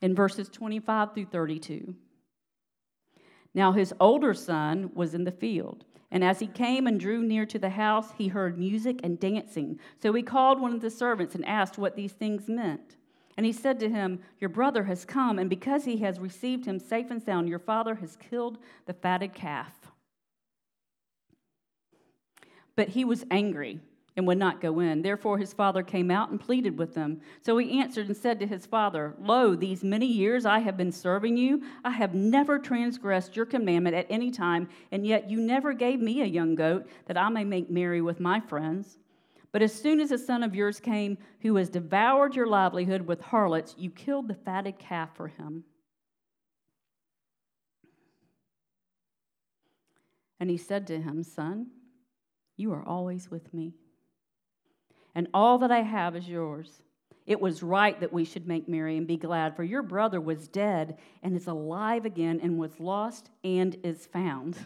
[0.00, 1.96] In verses 25 through 32.
[3.54, 7.44] Now his older son was in the field, and as he came and drew near
[7.46, 9.80] to the house, he heard music and dancing.
[10.00, 12.94] So he called one of the servants and asked what these things meant.
[13.36, 16.78] And he said to him, Your brother has come, and because he has received him
[16.78, 19.77] safe and sound, your father has killed the fatted calf.
[22.78, 23.80] But he was angry
[24.16, 25.02] and would not go in.
[25.02, 27.20] Therefore his father came out and pleaded with them.
[27.42, 30.92] So he answered and said to his father, Lo, these many years I have been
[30.92, 31.64] serving you.
[31.84, 36.22] I have never transgressed your commandment at any time, and yet you never gave me
[36.22, 39.00] a young goat that I may make merry with my friends.
[39.50, 43.20] But as soon as a son of yours came who has devoured your livelihood with
[43.20, 45.64] harlots, you killed the fatted calf for him.
[50.38, 51.72] And he said to him, Son,
[52.58, 53.72] you are always with me,
[55.14, 56.82] and all that I have is yours.
[57.26, 60.48] It was right that we should make merry and be glad, for your brother was
[60.48, 64.56] dead and is alive again, and was lost and is found.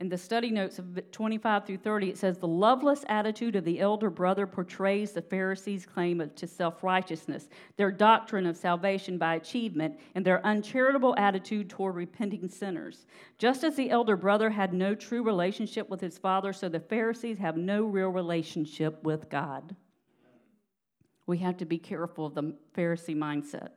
[0.00, 3.80] In the study notes of 25 through 30, it says the loveless attitude of the
[3.80, 10.00] elder brother portrays the Pharisees' claim to self righteousness, their doctrine of salvation by achievement,
[10.14, 13.04] and their uncharitable attitude toward repenting sinners.
[13.36, 17.36] Just as the elder brother had no true relationship with his father, so the Pharisees
[17.36, 19.76] have no real relationship with God.
[21.26, 23.72] We have to be careful of the Pharisee mindset.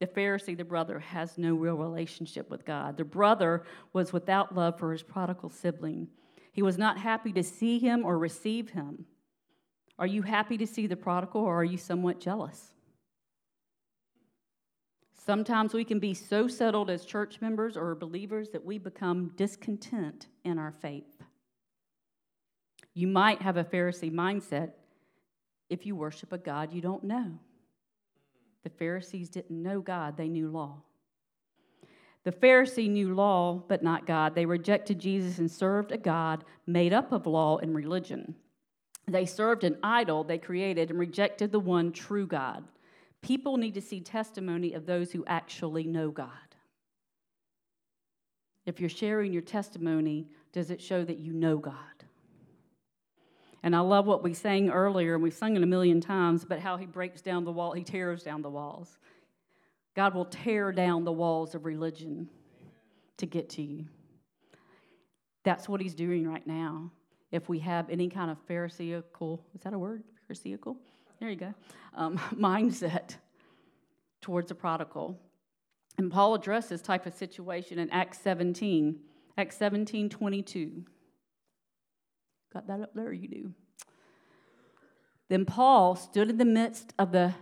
[0.00, 2.96] The Pharisee, the brother, has no real relationship with God.
[2.96, 6.08] The brother was without love for his prodigal sibling.
[6.52, 9.06] He was not happy to see him or receive him.
[9.98, 12.74] Are you happy to see the prodigal or are you somewhat jealous?
[15.12, 20.28] Sometimes we can be so settled as church members or believers that we become discontent
[20.44, 21.22] in our faith.
[22.94, 24.70] You might have a Pharisee mindset
[25.68, 27.38] if you worship a God you don't know.
[28.64, 30.82] The Pharisees didn't know God, they knew law.
[32.24, 34.34] The Pharisee knew law, but not God.
[34.34, 38.34] They rejected Jesus and served a God made up of law and religion.
[39.06, 42.64] They served an idol they created and rejected the one true God.
[43.22, 46.28] People need to see testimony of those who actually know God.
[48.66, 51.97] If you're sharing your testimony, does it show that you know God?
[53.62, 56.60] And I love what we sang earlier, and we've sung it a million times, but
[56.60, 58.98] how he breaks down the wall, he tears down the walls.
[59.96, 62.28] God will tear down the walls of religion
[63.16, 63.86] to get to you.
[65.42, 66.92] That's what he's doing right now.
[67.32, 70.04] If we have any kind of Pharisaical, is that a word?
[70.28, 70.76] Pharisaical?
[71.20, 71.54] There you go.
[71.94, 73.16] Um, mindset
[74.20, 75.18] towards a prodigal.
[75.96, 79.00] And Paul addressed this type of situation in Acts 17,
[79.36, 80.84] Acts 17 22.
[82.52, 83.12] Got that up there?
[83.12, 83.54] You do.
[85.28, 87.34] Then Paul stood in the midst of the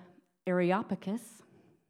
[0.46, 1.22] Areopagus.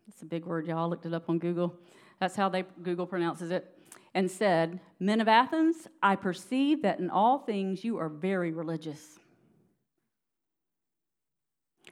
[0.07, 0.89] That's a big word, y'all.
[0.89, 1.75] Looked it up on Google.
[2.21, 3.73] That's how they Google pronounces it.
[4.15, 9.19] And said, Men of Athens, I perceive that in all things you are very religious.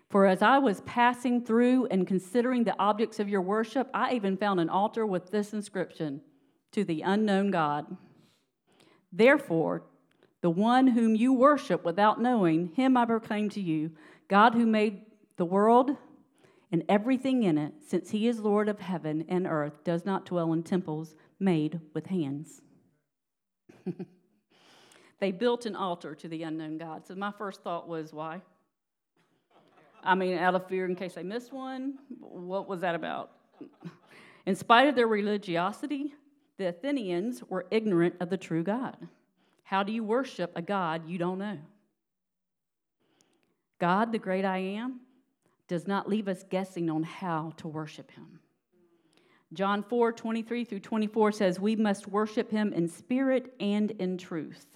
[0.08, 4.36] For as I was passing through and considering the objects of your worship, I even
[4.36, 6.20] found an altar with this inscription
[6.72, 7.96] To the unknown God.
[9.12, 9.82] Therefore,
[10.44, 13.92] the one whom you worship without knowing, him I proclaim to you
[14.28, 15.00] God who made
[15.38, 15.96] the world
[16.70, 20.52] and everything in it, since he is Lord of heaven and earth, does not dwell
[20.52, 22.60] in temples made with hands.
[25.18, 27.06] they built an altar to the unknown God.
[27.06, 28.42] So my first thought was, why?
[30.02, 31.94] I mean, out of fear in case they missed one?
[32.20, 33.30] What was that about?
[34.44, 36.12] In spite of their religiosity,
[36.58, 39.08] the Athenians were ignorant of the true God.
[39.64, 41.58] How do you worship a God you don't know?
[43.80, 45.00] God, the great I am,
[45.66, 48.40] does not leave us guessing on how to worship him.
[49.52, 54.66] John 4 23 through 24 says, We must worship him in spirit and in truth.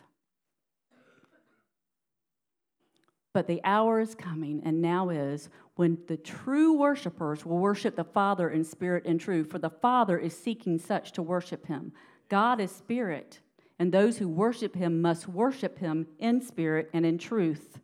[3.34, 8.04] But the hour is coming, and now is, when the true worshipers will worship the
[8.04, 11.92] Father in spirit and truth, for the Father is seeking such to worship him.
[12.28, 13.40] God is spirit
[13.78, 17.78] and those who worship him must worship him in spirit and in truth.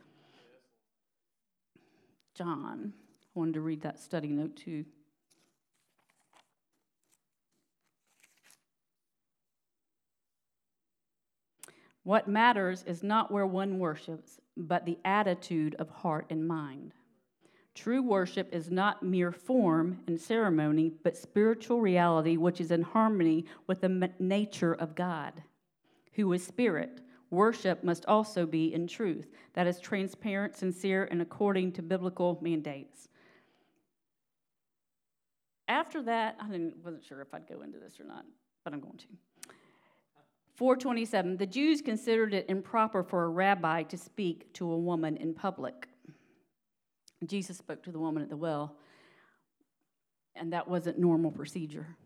[2.34, 4.84] John, I wanted to read that study note too.
[12.02, 16.92] What matters is not where one worships, but the attitude of heart and mind.
[17.74, 23.46] True worship is not mere form and ceremony, but spiritual reality which is in harmony
[23.66, 25.42] with the nature of God.
[26.14, 27.00] Who is spirit.
[27.30, 33.08] Worship must also be in truth, that is transparent, sincere, and according to biblical mandates.
[35.66, 36.46] After that, I
[36.84, 38.24] wasn't sure if I'd go into this or not,
[38.62, 39.06] but I'm going to.
[40.56, 45.34] 427, the Jews considered it improper for a rabbi to speak to a woman in
[45.34, 45.88] public.
[47.26, 48.76] Jesus spoke to the woman at the well,
[50.36, 51.96] and that wasn't normal procedure.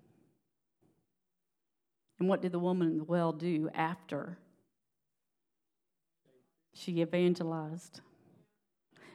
[2.19, 4.39] And what did the woman in the well do after
[6.75, 8.01] she evangelized?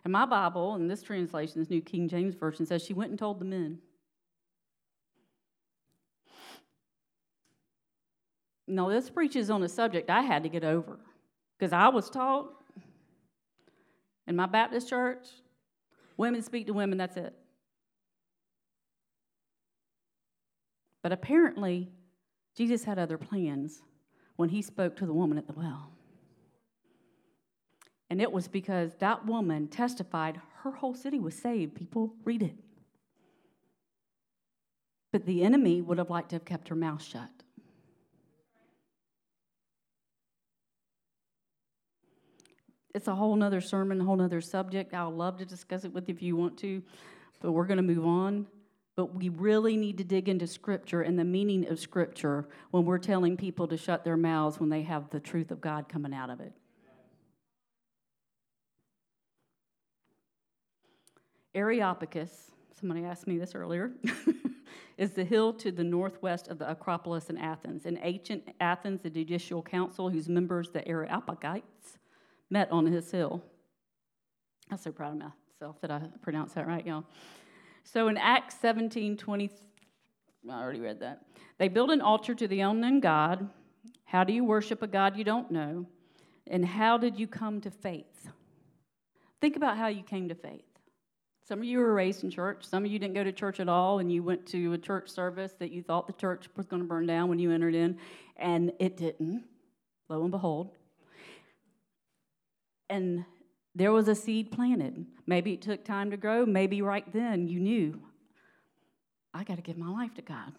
[0.03, 3.19] And my Bible, in this translation, this New King James Version, says she went and
[3.19, 3.79] told the men.
[8.67, 10.99] No, this preaches on a subject I had to get over
[11.57, 12.53] because I was taught
[14.25, 15.27] in my Baptist church
[16.17, 17.33] women speak to women, that's it.
[21.01, 21.89] But apparently,
[22.55, 23.81] Jesus had other plans
[24.35, 25.91] when he spoke to the woman at the well.
[28.09, 31.75] And it was because that woman testified her whole city was saved.
[31.75, 32.55] People, read it.
[35.11, 37.29] But the enemy would have liked to have kept her mouth shut.
[42.93, 44.93] it's a whole nother sermon, a whole nother subject.
[44.93, 46.83] I'll love to discuss it with you if you want to,
[47.41, 48.45] but we're going to move on.
[48.95, 52.99] But we really need to dig into Scripture and the meaning of Scripture when we're
[52.99, 56.29] telling people to shut their mouths when they have the truth of God coming out
[56.29, 56.53] of it.
[61.55, 63.91] Areopagus, somebody asked me this earlier,
[64.97, 67.85] is the hill to the northwest of the Acropolis in Athens.
[67.85, 71.97] In ancient Athens, the judicial council, whose members, the Areopagites,
[72.49, 73.43] met on his hill.
[74.71, 77.05] I'm so proud of myself that I pronounced that right, y'all.
[77.83, 79.49] So in Acts 17 20,
[80.49, 81.23] I already read that.
[81.57, 83.49] They built an altar to the unknown God.
[84.05, 85.85] How do you worship a God you don't know?
[86.47, 88.29] And how did you come to faith?
[89.41, 90.63] Think about how you came to faith.
[91.45, 92.63] Some of you were raised in church.
[92.63, 95.09] Some of you didn't go to church at all, and you went to a church
[95.09, 97.97] service that you thought the church was going to burn down when you entered in,
[98.37, 99.43] and it didn't.
[100.09, 100.71] Lo and behold,
[102.89, 103.25] and
[103.75, 105.05] there was a seed planted.
[105.25, 106.45] Maybe it took time to grow.
[106.45, 107.99] Maybe right then you knew,
[109.33, 110.53] I got to give my life to God.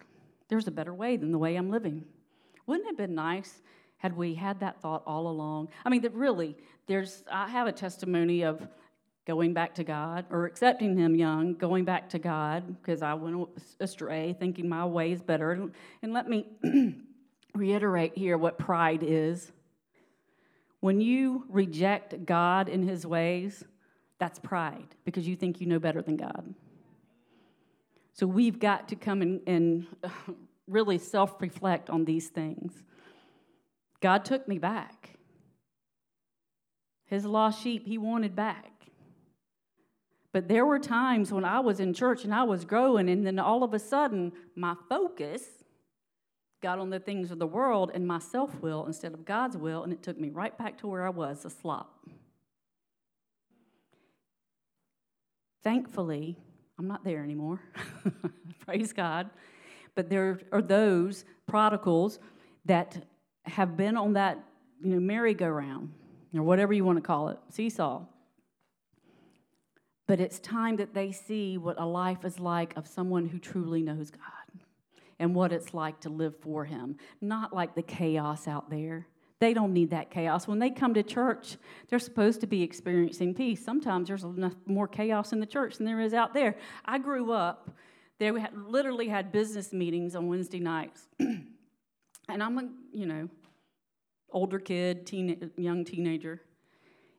[0.49, 2.03] There's a better way than the way I'm living.
[2.67, 3.61] Wouldn't it have been nice
[3.97, 5.69] had we had that thought all along?
[5.85, 6.55] I mean, that really,
[6.87, 8.67] there's, I have a testimony of
[9.25, 13.47] going back to God or accepting Him young, going back to God because I went
[13.79, 15.69] astray, thinking my way is better.
[16.01, 16.45] And let me
[17.55, 19.51] reiterate here what pride is.
[20.85, 23.63] When you reject God and his ways,
[24.19, 26.53] that's pride because you think you know better than God.
[28.13, 29.87] So we've got to come and, and
[30.67, 32.83] really self reflect on these things.
[33.99, 35.17] God took me back.
[37.07, 38.71] His lost sheep, he wanted back.
[40.33, 43.39] But there were times when I was in church and I was growing, and then
[43.39, 45.54] all of a sudden, my focus
[46.65, 49.83] got on the things of the world and my self will instead of God's will,
[49.83, 51.99] and it took me right back to where I was a slop.
[55.63, 56.35] Thankfully,
[56.79, 57.61] I'm not there anymore.
[58.65, 59.29] Praise God.
[59.93, 62.17] But there are those prodigals
[62.65, 62.97] that
[63.43, 64.43] have been on that
[64.83, 65.93] you know, merry-go-round,
[66.33, 68.01] or whatever you want to call it, seesaw.
[70.07, 73.83] But it's time that they see what a life is like of someone who truly
[73.83, 74.44] knows God
[75.19, 79.07] and what it's like to live for Him, not like the chaos out there.
[79.39, 80.47] They don't need that chaos.
[80.47, 81.57] When they come to church,
[81.89, 83.63] they're supposed to be experiencing peace.
[83.63, 86.55] Sometimes there's enough more chaos in the church than there is out there.
[86.85, 87.69] I grew up,
[88.17, 91.07] they had, literally had business meetings on Wednesday nights.
[91.19, 91.47] and
[92.29, 93.29] I'm a, you know,
[94.31, 96.41] older kid, teen, young teenager.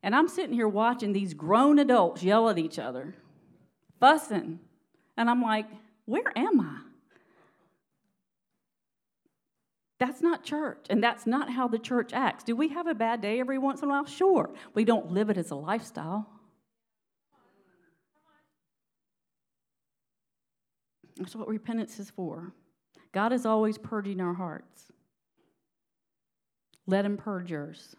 [0.03, 3.15] And I'm sitting here watching these grown adults yell at each other,
[4.01, 4.61] fussing.
[5.17, 5.67] And I'm like,
[6.07, 6.79] where am I?
[9.99, 12.45] That's not church, and that's not how the church acts.
[12.45, 14.05] Do we have a bad day every once in a while?
[14.05, 14.51] Sure.
[14.75, 16.29] We don't live it as a lifestyle.
[21.17, 22.53] That's what repentance is for.
[23.13, 24.93] God is always purging our hearts.
[26.87, 27.97] Let Him purge yours.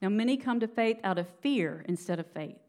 [0.00, 2.60] Now, many come to faith out of fear instead of faith.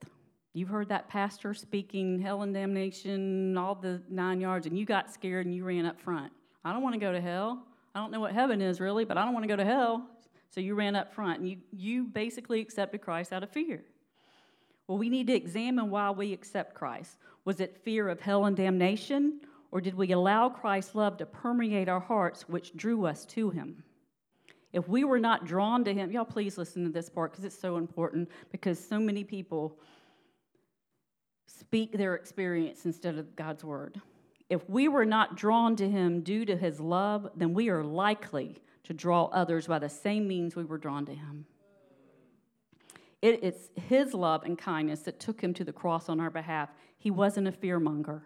[0.57, 5.13] You've heard that pastor speaking hell and damnation, all the nine yards, and you got
[5.13, 6.33] scared and you ran up front.
[6.65, 7.63] I don't want to go to hell.
[7.93, 10.09] I don't know what heaven is really, but I don't want to go to hell.
[10.49, 13.83] So you ran up front and you, you basically accepted Christ out of fear.
[14.87, 17.17] Well, we need to examine why we accept Christ.
[17.45, 21.87] Was it fear of hell and damnation, or did we allow Christ's love to permeate
[21.87, 23.83] our hearts, which drew us to him?
[24.73, 27.59] If we were not drawn to him, y'all please listen to this part because it's
[27.59, 29.77] so important because so many people
[31.47, 33.99] speak their experience instead of God's word.
[34.49, 38.61] If we were not drawn to him due to his love, then we are likely
[38.83, 41.45] to draw others by the same means we were drawn to him.
[43.21, 46.69] It's his love and kindness that took him to the cross on our behalf.
[46.97, 48.21] He wasn't a fearmonger.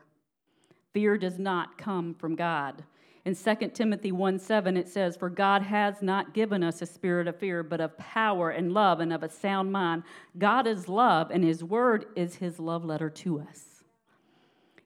[0.93, 2.84] Fear does not come from God.
[3.24, 7.28] In 2 Timothy 1 7, it says, For God has not given us a spirit
[7.28, 10.03] of fear, but of power and love and of a sound mind.
[10.38, 13.84] God is love, and His word is His love letter to us.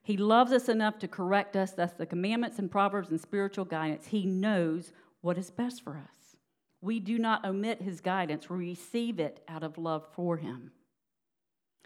[0.04, 1.72] He loves us enough to correct us.
[1.72, 4.08] That's the commandments and proverbs and spiritual guidance.
[4.08, 6.36] He knows what is best for us.
[6.82, 10.72] We do not omit His guidance, we receive it out of love for Him.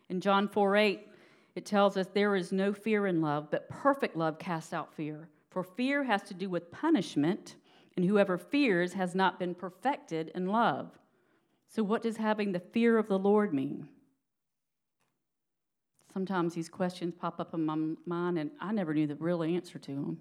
[0.10, 1.08] In John 4 8,
[1.54, 5.30] it tells us there is no fear in love, but perfect love casts out fear.
[5.50, 7.56] For fear has to do with punishment,
[7.96, 10.98] and whoever fears has not been perfected in love.
[11.68, 13.88] So, what does having the fear of the Lord mean?
[16.14, 19.78] Sometimes these questions pop up in my mind, and I never knew the real answer
[19.80, 20.20] to them.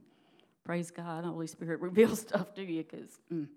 [0.64, 3.20] Praise God, Holy Spirit reveals stuff to you because.
[3.32, 3.48] Mm.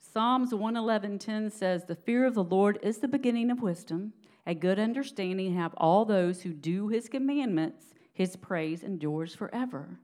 [0.00, 4.12] Psalms 111:10 says, "The fear of the Lord is the beginning of wisdom.
[4.46, 7.94] A good understanding have all those who do His commandments.
[8.12, 10.00] His praise endures forever."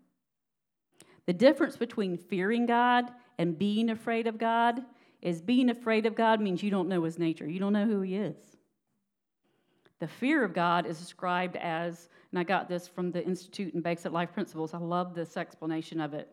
[1.27, 4.83] The difference between fearing God and being afraid of God
[5.23, 8.03] is being afraid of God means you don't know his nature, you don't know who
[8.03, 8.37] he is.
[10.01, 13.83] The fear of God is described as, and I got this from the Institute and
[13.83, 14.75] Basic Life Principles.
[14.75, 16.29] I love this explanation of it.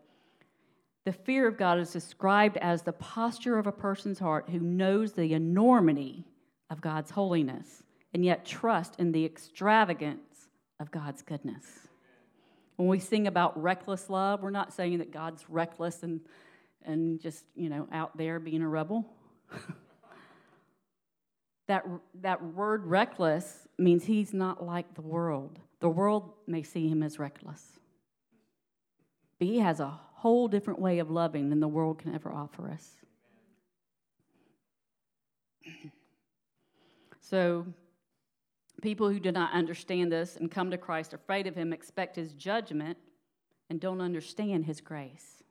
[1.04, 5.12] The fear of God is described as the posture of a person's heart who knows
[5.12, 6.26] the enormity
[6.70, 7.82] of God's holiness
[8.12, 11.81] and yet trust in the extravagance of God's goodness.
[12.82, 16.20] When we sing about reckless love, we're not saying that God's reckless and,
[16.84, 19.06] and just, you know, out there being a rebel.
[21.68, 21.86] that,
[22.22, 25.60] that word reckless means he's not like the world.
[25.78, 27.62] The world may see him as reckless.
[29.38, 32.68] But he has a whole different way of loving than the world can ever offer
[32.68, 32.90] us.
[37.24, 37.64] So,
[38.82, 42.32] People who do not understand this and come to Christ afraid of him expect his
[42.34, 42.98] judgment
[43.70, 45.42] and don't understand his grace.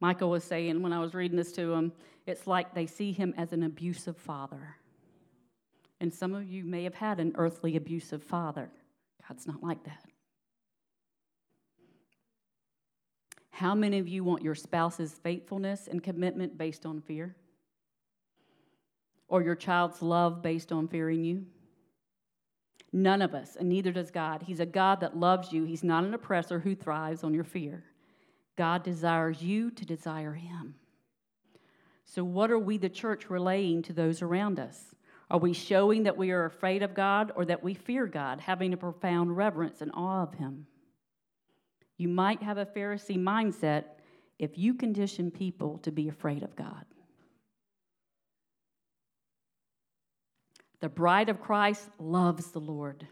[0.00, 1.92] Michael was saying when I was reading this to him,
[2.26, 4.76] it's like they see him as an abusive father.
[5.98, 8.70] And some of you may have had an earthly abusive father.
[9.26, 10.04] God's not like that.
[13.50, 17.34] How many of you want your spouse's faithfulness and commitment based on fear?
[19.28, 21.46] Or your child's love based on fearing you?
[22.92, 24.42] None of us, and neither does God.
[24.42, 25.64] He's a God that loves you.
[25.64, 27.84] He's not an oppressor who thrives on your fear.
[28.56, 30.76] God desires you to desire Him.
[32.04, 34.94] So, what are we, the church, relaying to those around us?
[35.28, 38.72] Are we showing that we are afraid of God or that we fear God, having
[38.72, 40.66] a profound reverence and awe of Him?
[41.96, 43.84] You might have a Pharisee mindset
[44.38, 46.84] if you condition people to be afraid of God.
[50.80, 53.06] The bride of Christ loves the Lord.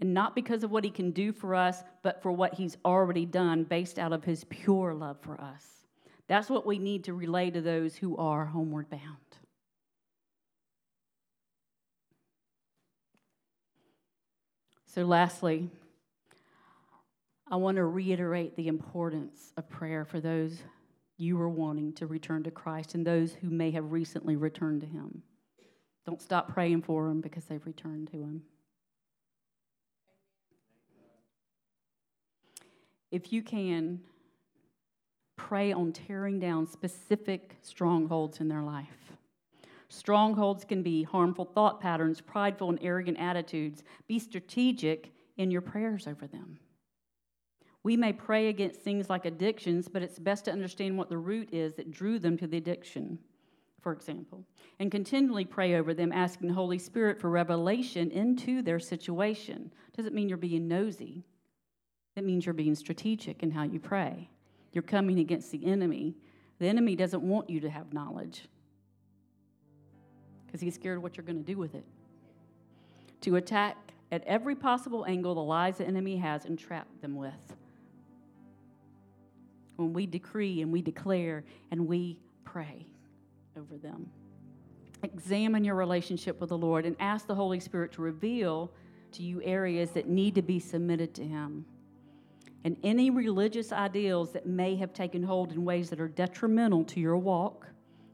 [0.00, 3.26] And not because of what he can do for us, but for what he's already
[3.26, 5.64] done based out of his pure love for us.
[6.28, 9.02] That's what we need to relay to those who are homeward bound.
[14.86, 15.68] So, lastly,
[17.50, 20.62] I want to reiterate the importance of prayer for those
[21.16, 24.86] you are wanting to return to Christ and those who may have recently returned to
[24.86, 25.22] Him.
[26.08, 28.42] Don't stop praying for them because they've returned to Him.
[33.10, 34.00] If you can,
[35.36, 39.12] pray on tearing down specific strongholds in their life.
[39.90, 43.84] Strongholds can be harmful thought patterns, prideful and arrogant attitudes.
[44.06, 46.58] Be strategic in your prayers over them.
[47.82, 51.50] We may pray against things like addictions, but it's best to understand what the root
[51.52, 53.18] is that drew them to the addiction
[53.80, 54.44] for example,
[54.78, 59.72] and continually pray over them, asking the Holy Spirit for revelation into their situation.
[59.96, 61.24] Doesn't mean you're being nosy,
[62.16, 64.28] it means you're being strategic in how you pray.
[64.72, 66.16] You're coming against the enemy.
[66.58, 68.48] The enemy doesn't want you to have knowledge
[70.46, 71.84] because he's scared what you're going to do with it.
[73.22, 73.76] To attack
[74.10, 77.56] at every possible angle the lies the enemy has and trap them with.
[79.76, 82.86] When we decree and we declare and we pray
[83.58, 84.08] over them.
[85.02, 88.72] Examine your relationship with the Lord and ask the Holy Spirit to reveal
[89.12, 91.64] to you areas that need to be submitted to Him.
[92.64, 97.00] and any religious ideals that may have taken hold in ways that are detrimental to
[97.00, 97.68] your walk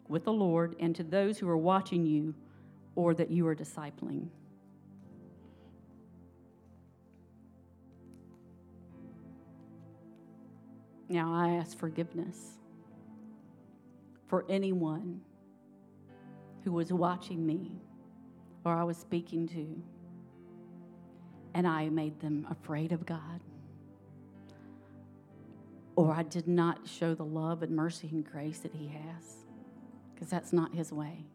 [0.09, 2.35] with the Lord and to those who are watching you
[2.95, 4.29] or that you are discipling.
[11.09, 12.59] Now I ask forgiveness
[14.27, 15.21] for anyone
[16.65, 17.73] who was watching me
[18.65, 19.83] or I was speaking to,
[21.53, 23.41] and I made them afraid of God.
[25.97, 29.45] Or I did not show the love and mercy and grace that He has,
[30.13, 31.27] because that's not His way.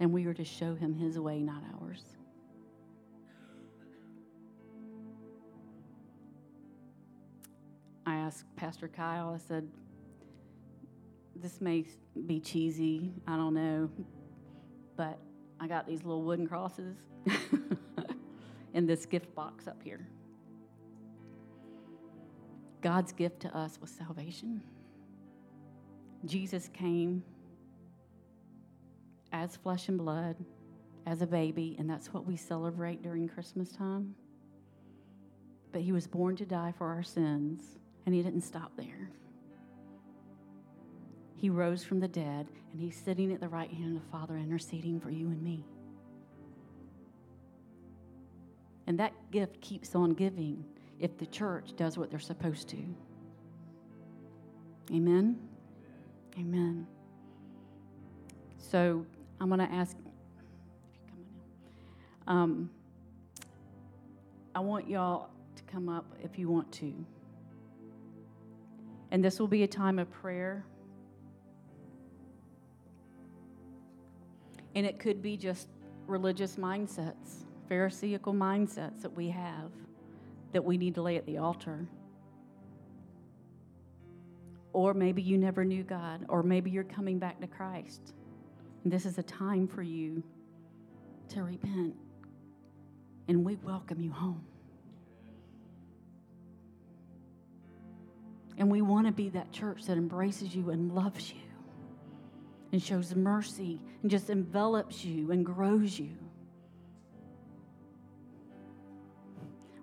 [0.00, 2.02] And we are to show Him His way, not ours.
[8.04, 9.66] I asked Pastor Kyle, I said,
[11.36, 11.86] this may
[12.26, 13.88] be cheesy, I don't know,
[14.96, 15.18] but
[15.60, 16.96] I got these little wooden crosses
[18.74, 20.06] in this gift box up here.
[22.80, 24.60] God's gift to us was salvation.
[26.24, 27.22] Jesus came
[29.32, 30.36] as flesh and blood,
[31.06, 34.14] as a baby, and that's what we celebrate during Christmas time.
[35.72, 37.62] But he was born to die for our sins,
[38.06, 39.10] and he didn't stop there.
[41.44, 44.38] He rose from the dead, and he's sitting at the right hand of the Father,
[44.38, 45.62] interceding for you and me.
[48.86, 50.64] And that gift keeps on giving
[50.98, 52.78] if the church does what they're supposed to.
[54.90, 55.38] Amen?
[56.38, 56.86] Amen.
[58.56, 59.04] So
[59.38, 59.98] I'm going to ask,
[62.26, 62.70] um,
[64.54, 66.94] I want y'all to come up if you want to.
[69.10, 70.64] And this will be a time of prayer.
[74.74, 75.68] And it could be just
[76.06, 79.70] religious mindsets, Pharisaical mindsets that we have
[80.52, 81.86] that we need to lay at the altar.
[84.72, 88.12] Or maybe you never knew God, or maybe you're coming back to Christ.
[88.82, 90.22] And this is a time for you
[91.30, 91.94] to repent.
[93.28, 94.44] And we welcome you home.
[98.58, 101.40] And we want to be that church that embraces you and loves you
[102.74, 106.10] and shows mercy and just envelops you and grows you.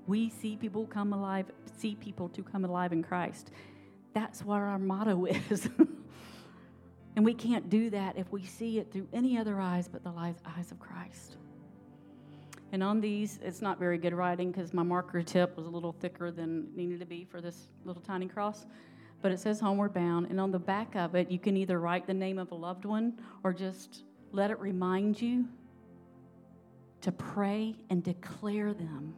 [0.07, 1.45] We see people come alive,
[1.77, 3.51] see people to come alive in Christ.
[4.13, 5.69] That's what our motto is.
[7.15, 10.11] and we can't do that if we see it through any other eyes but the
[10.11, 11.37] eyes of Christ.
[12.73, 15.93] And on these, it's not very good writing because my marker tip was a little
[15.93, 18.65] thicker than needed to be for this little tiny cross.
[19.21, 20.27] But it says homeward bound.
[20.27, 22.85] And on the back of it, you can either write the name of a loved
[22.85, 25.45] one or just let it remind you
[27.01, 29.13] to pray and declare them,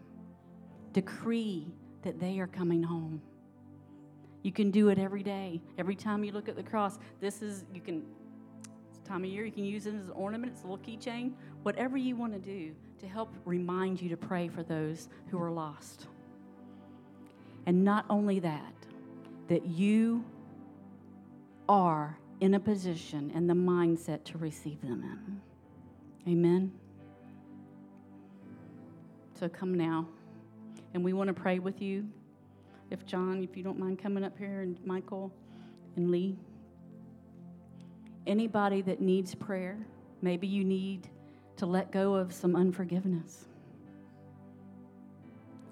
[0.93, 1.67] decree
[2.01, 3.21] that they are coming home.
[4.41, 5.61] You can do it every day.
[5.77, 8.03] Every time you look at the cross, this is, you can,
[9.05, 11.31] time of year, you can use it as an ornament, it's a little keychain,
[11.63, 15.51] whatever you want to do to help remind you to pray for those who are
[15.51, 16.07] lost.
[17.65, 18.73] And not only that,
[19.47, 20.23] that you
[21.67, 25.03] are in a position and the mindset to receive them
[26.25, 26.31] in.
[26.31, 26.71] Amen.
[29.39, 30.07] So come now.
[30.93, 32.07] And we want to pray with you.
[32.91, 35.31] If John, if you don't mind coming up here, and Michael
[35.95, 36.37] and Lee.
[38.27, 39.77] Anybody that needs prayer,
[40.21, 41.09] maybe you need
[41.57, 43.45] to let go of some unforgiveness.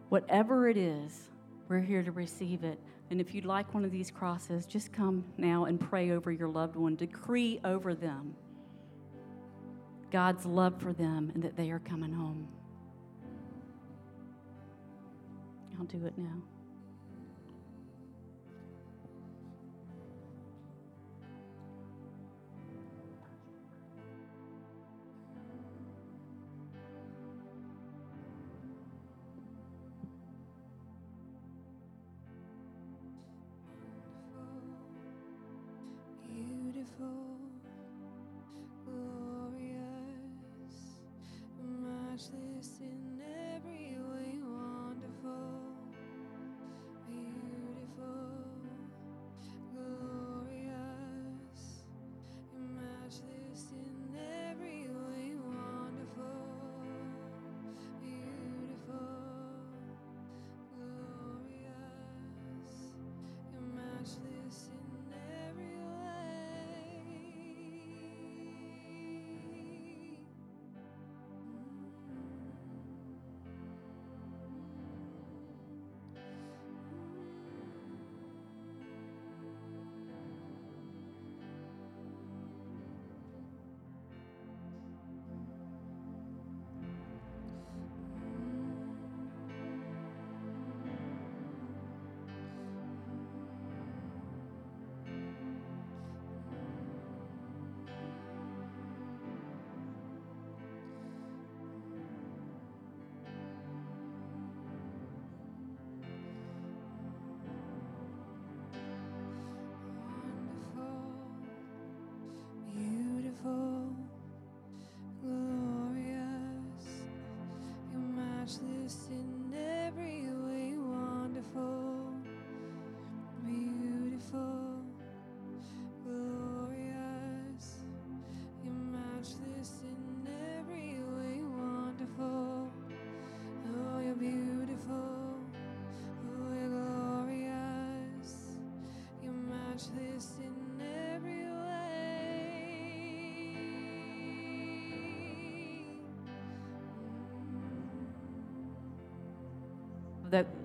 [0.09, 1.29] Whatever it is,
[1.69, 2.79] we're here to receive it.
[3.11, 6.47] And if you'd like one of these crosses, just come now and pray over your
[6.47, 6.95] loved one.
[6.95, 8.33] Decree over them
[10.11, 12.47] God's love for them and that they are coming home.
[15.77, 16.41] I'll do it now.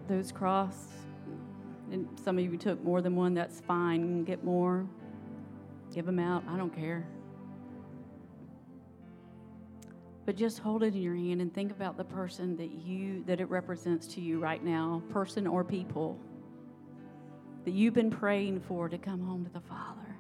[0.08, 0.88] Those cross.
[1.90, 4.24] And some of you took more than one, that's fine.
[4.24, 4.86] Get more.
[5.94, 6.42] Give them out.
[6.48, 7.06] I don't care.
[10.24, 13.40] But just hold it in your hand and think about the person that you that
[13.40, 16.18] it represents to you right now, person or people
[17.64, 20.16] that you've been praying for to come home to the Father.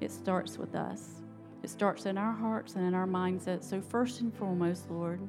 [0.00, 1.22] It starts with us.
[1.62, 3.64] It starts in our hearts and in our mindsets.
[3.64, 5.20] So first and foremost, Lord,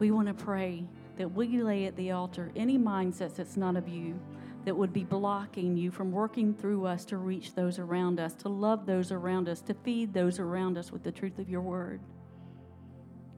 [0.00, 0.82] we want to pray
[1.18, 4.18] that we lay at the altar any mindsets that's not of you
[4.64, 8.48] that would be blocking you from working through us to reach those around us, to
[8.48, 12.00] love those around us, to feed those around us with the truth of your word.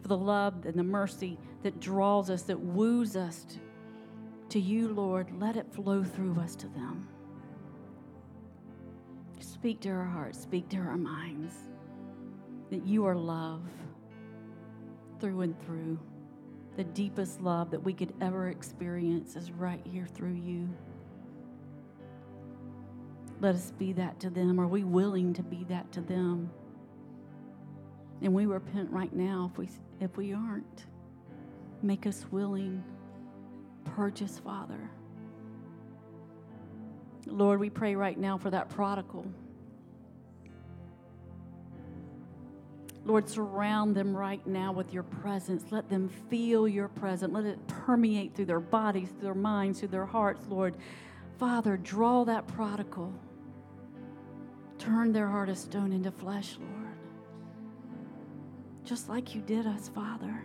[0.00, 3.58] For the love and the mercy that draws us, that woos us to,
[4.50, 7.08] to you, Lord, let it flow through us to them.
[9.40, 11.54] Speak to our hearts, speak to our minds
[12.70, 13.62] that you are love
[15.20, 15.98] through and through
[16.76, 20.68] the deepest love that we could ever experience is right here through you.
[23.40, 24.60] Let us be that to them.
[24.60, 26.50] Are we willing to be that to them?
[28.22, 29.68] And we repent right now if we,
[30.00, 30.86] if we aren't.
[31.82, 32.84] Make us willing.
[33.84, 34.88] Purchase, Father.
[37.26, 39.26] Lord, we pray right now for that prodigal.
[43.04, 45.64] Lord, surround them right now with your presence.
[45.72, 47.32] Let them feel your presence.
[47.32, 50.76] Let it permeate through their bodies, through their minds, through their hearts, Lord.
[51.38, 53.12] Father, draw that prodigal.
[54.78, 56.96] Turn their heart of stone into flesh, Lord.
[58.84, 60.42] Just like you did us, Father.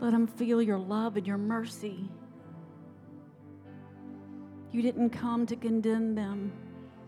[0.00, 2.10] Let them feel your love and your mercy.
[4.72, 6.52] You didn't come to condemn them.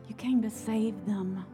[0.09, 1.45] You came to save them.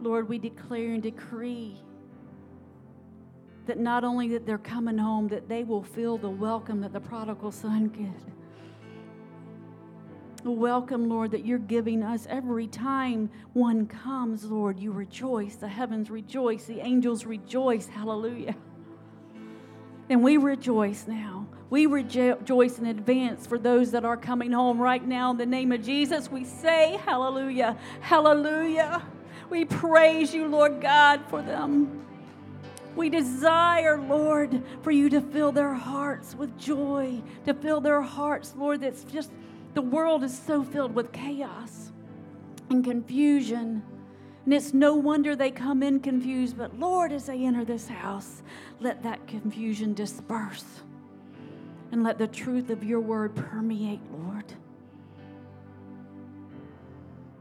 [0.00, 1.76] Lord, we declare and decree
[3.66, 7.00] that not only that they're coming home, that they will feel the welcome that the
[7.00, 8.32] prodigal son did.
[10.44, 14.78] The welcome, Lord, that you're giving us every time one comes, Lord.
[14.78, 15.56] You rejoice.
[15.56, 16.66] The heavens rejoice.
[16.66, 17.88] The angels rejoice.
[17.88, 18.54] Hallelujah.
[20.08, 21.46] And we rejoice now.
[21.68, 25.32] We rejoice in advance for those that are coming home right now.
[25.32, 29.02] In the name of Jesus, we say hallelujah, hallelujah.
[29.50, 32.04] We praise you, Lord God, for them.
[32.94, 38.54] We desire, Lord, for you to fill their hearts with joy, to fill their hearts,
[38.56, 39.30] Lord, that's just
[39.74, 41.92] the world is so filled with chaos
[42.70, 43.82] and confusion.
[44.46, 48.44] And it's no wonder they come in confused, but Lord, as they enter this house,
[48.78, 50.64] let that confusion disperse
[51.90, 54.44] and let the truth of your word permeate, Lord.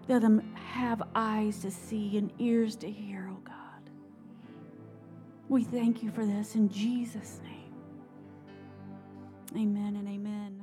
[0.07, 3.53] Let them have eyes to see and ears to hear, oh God.
[5.47, 7.53] We thank you for this in Jesus' name.
[9.55, 10.54] Amen and amen.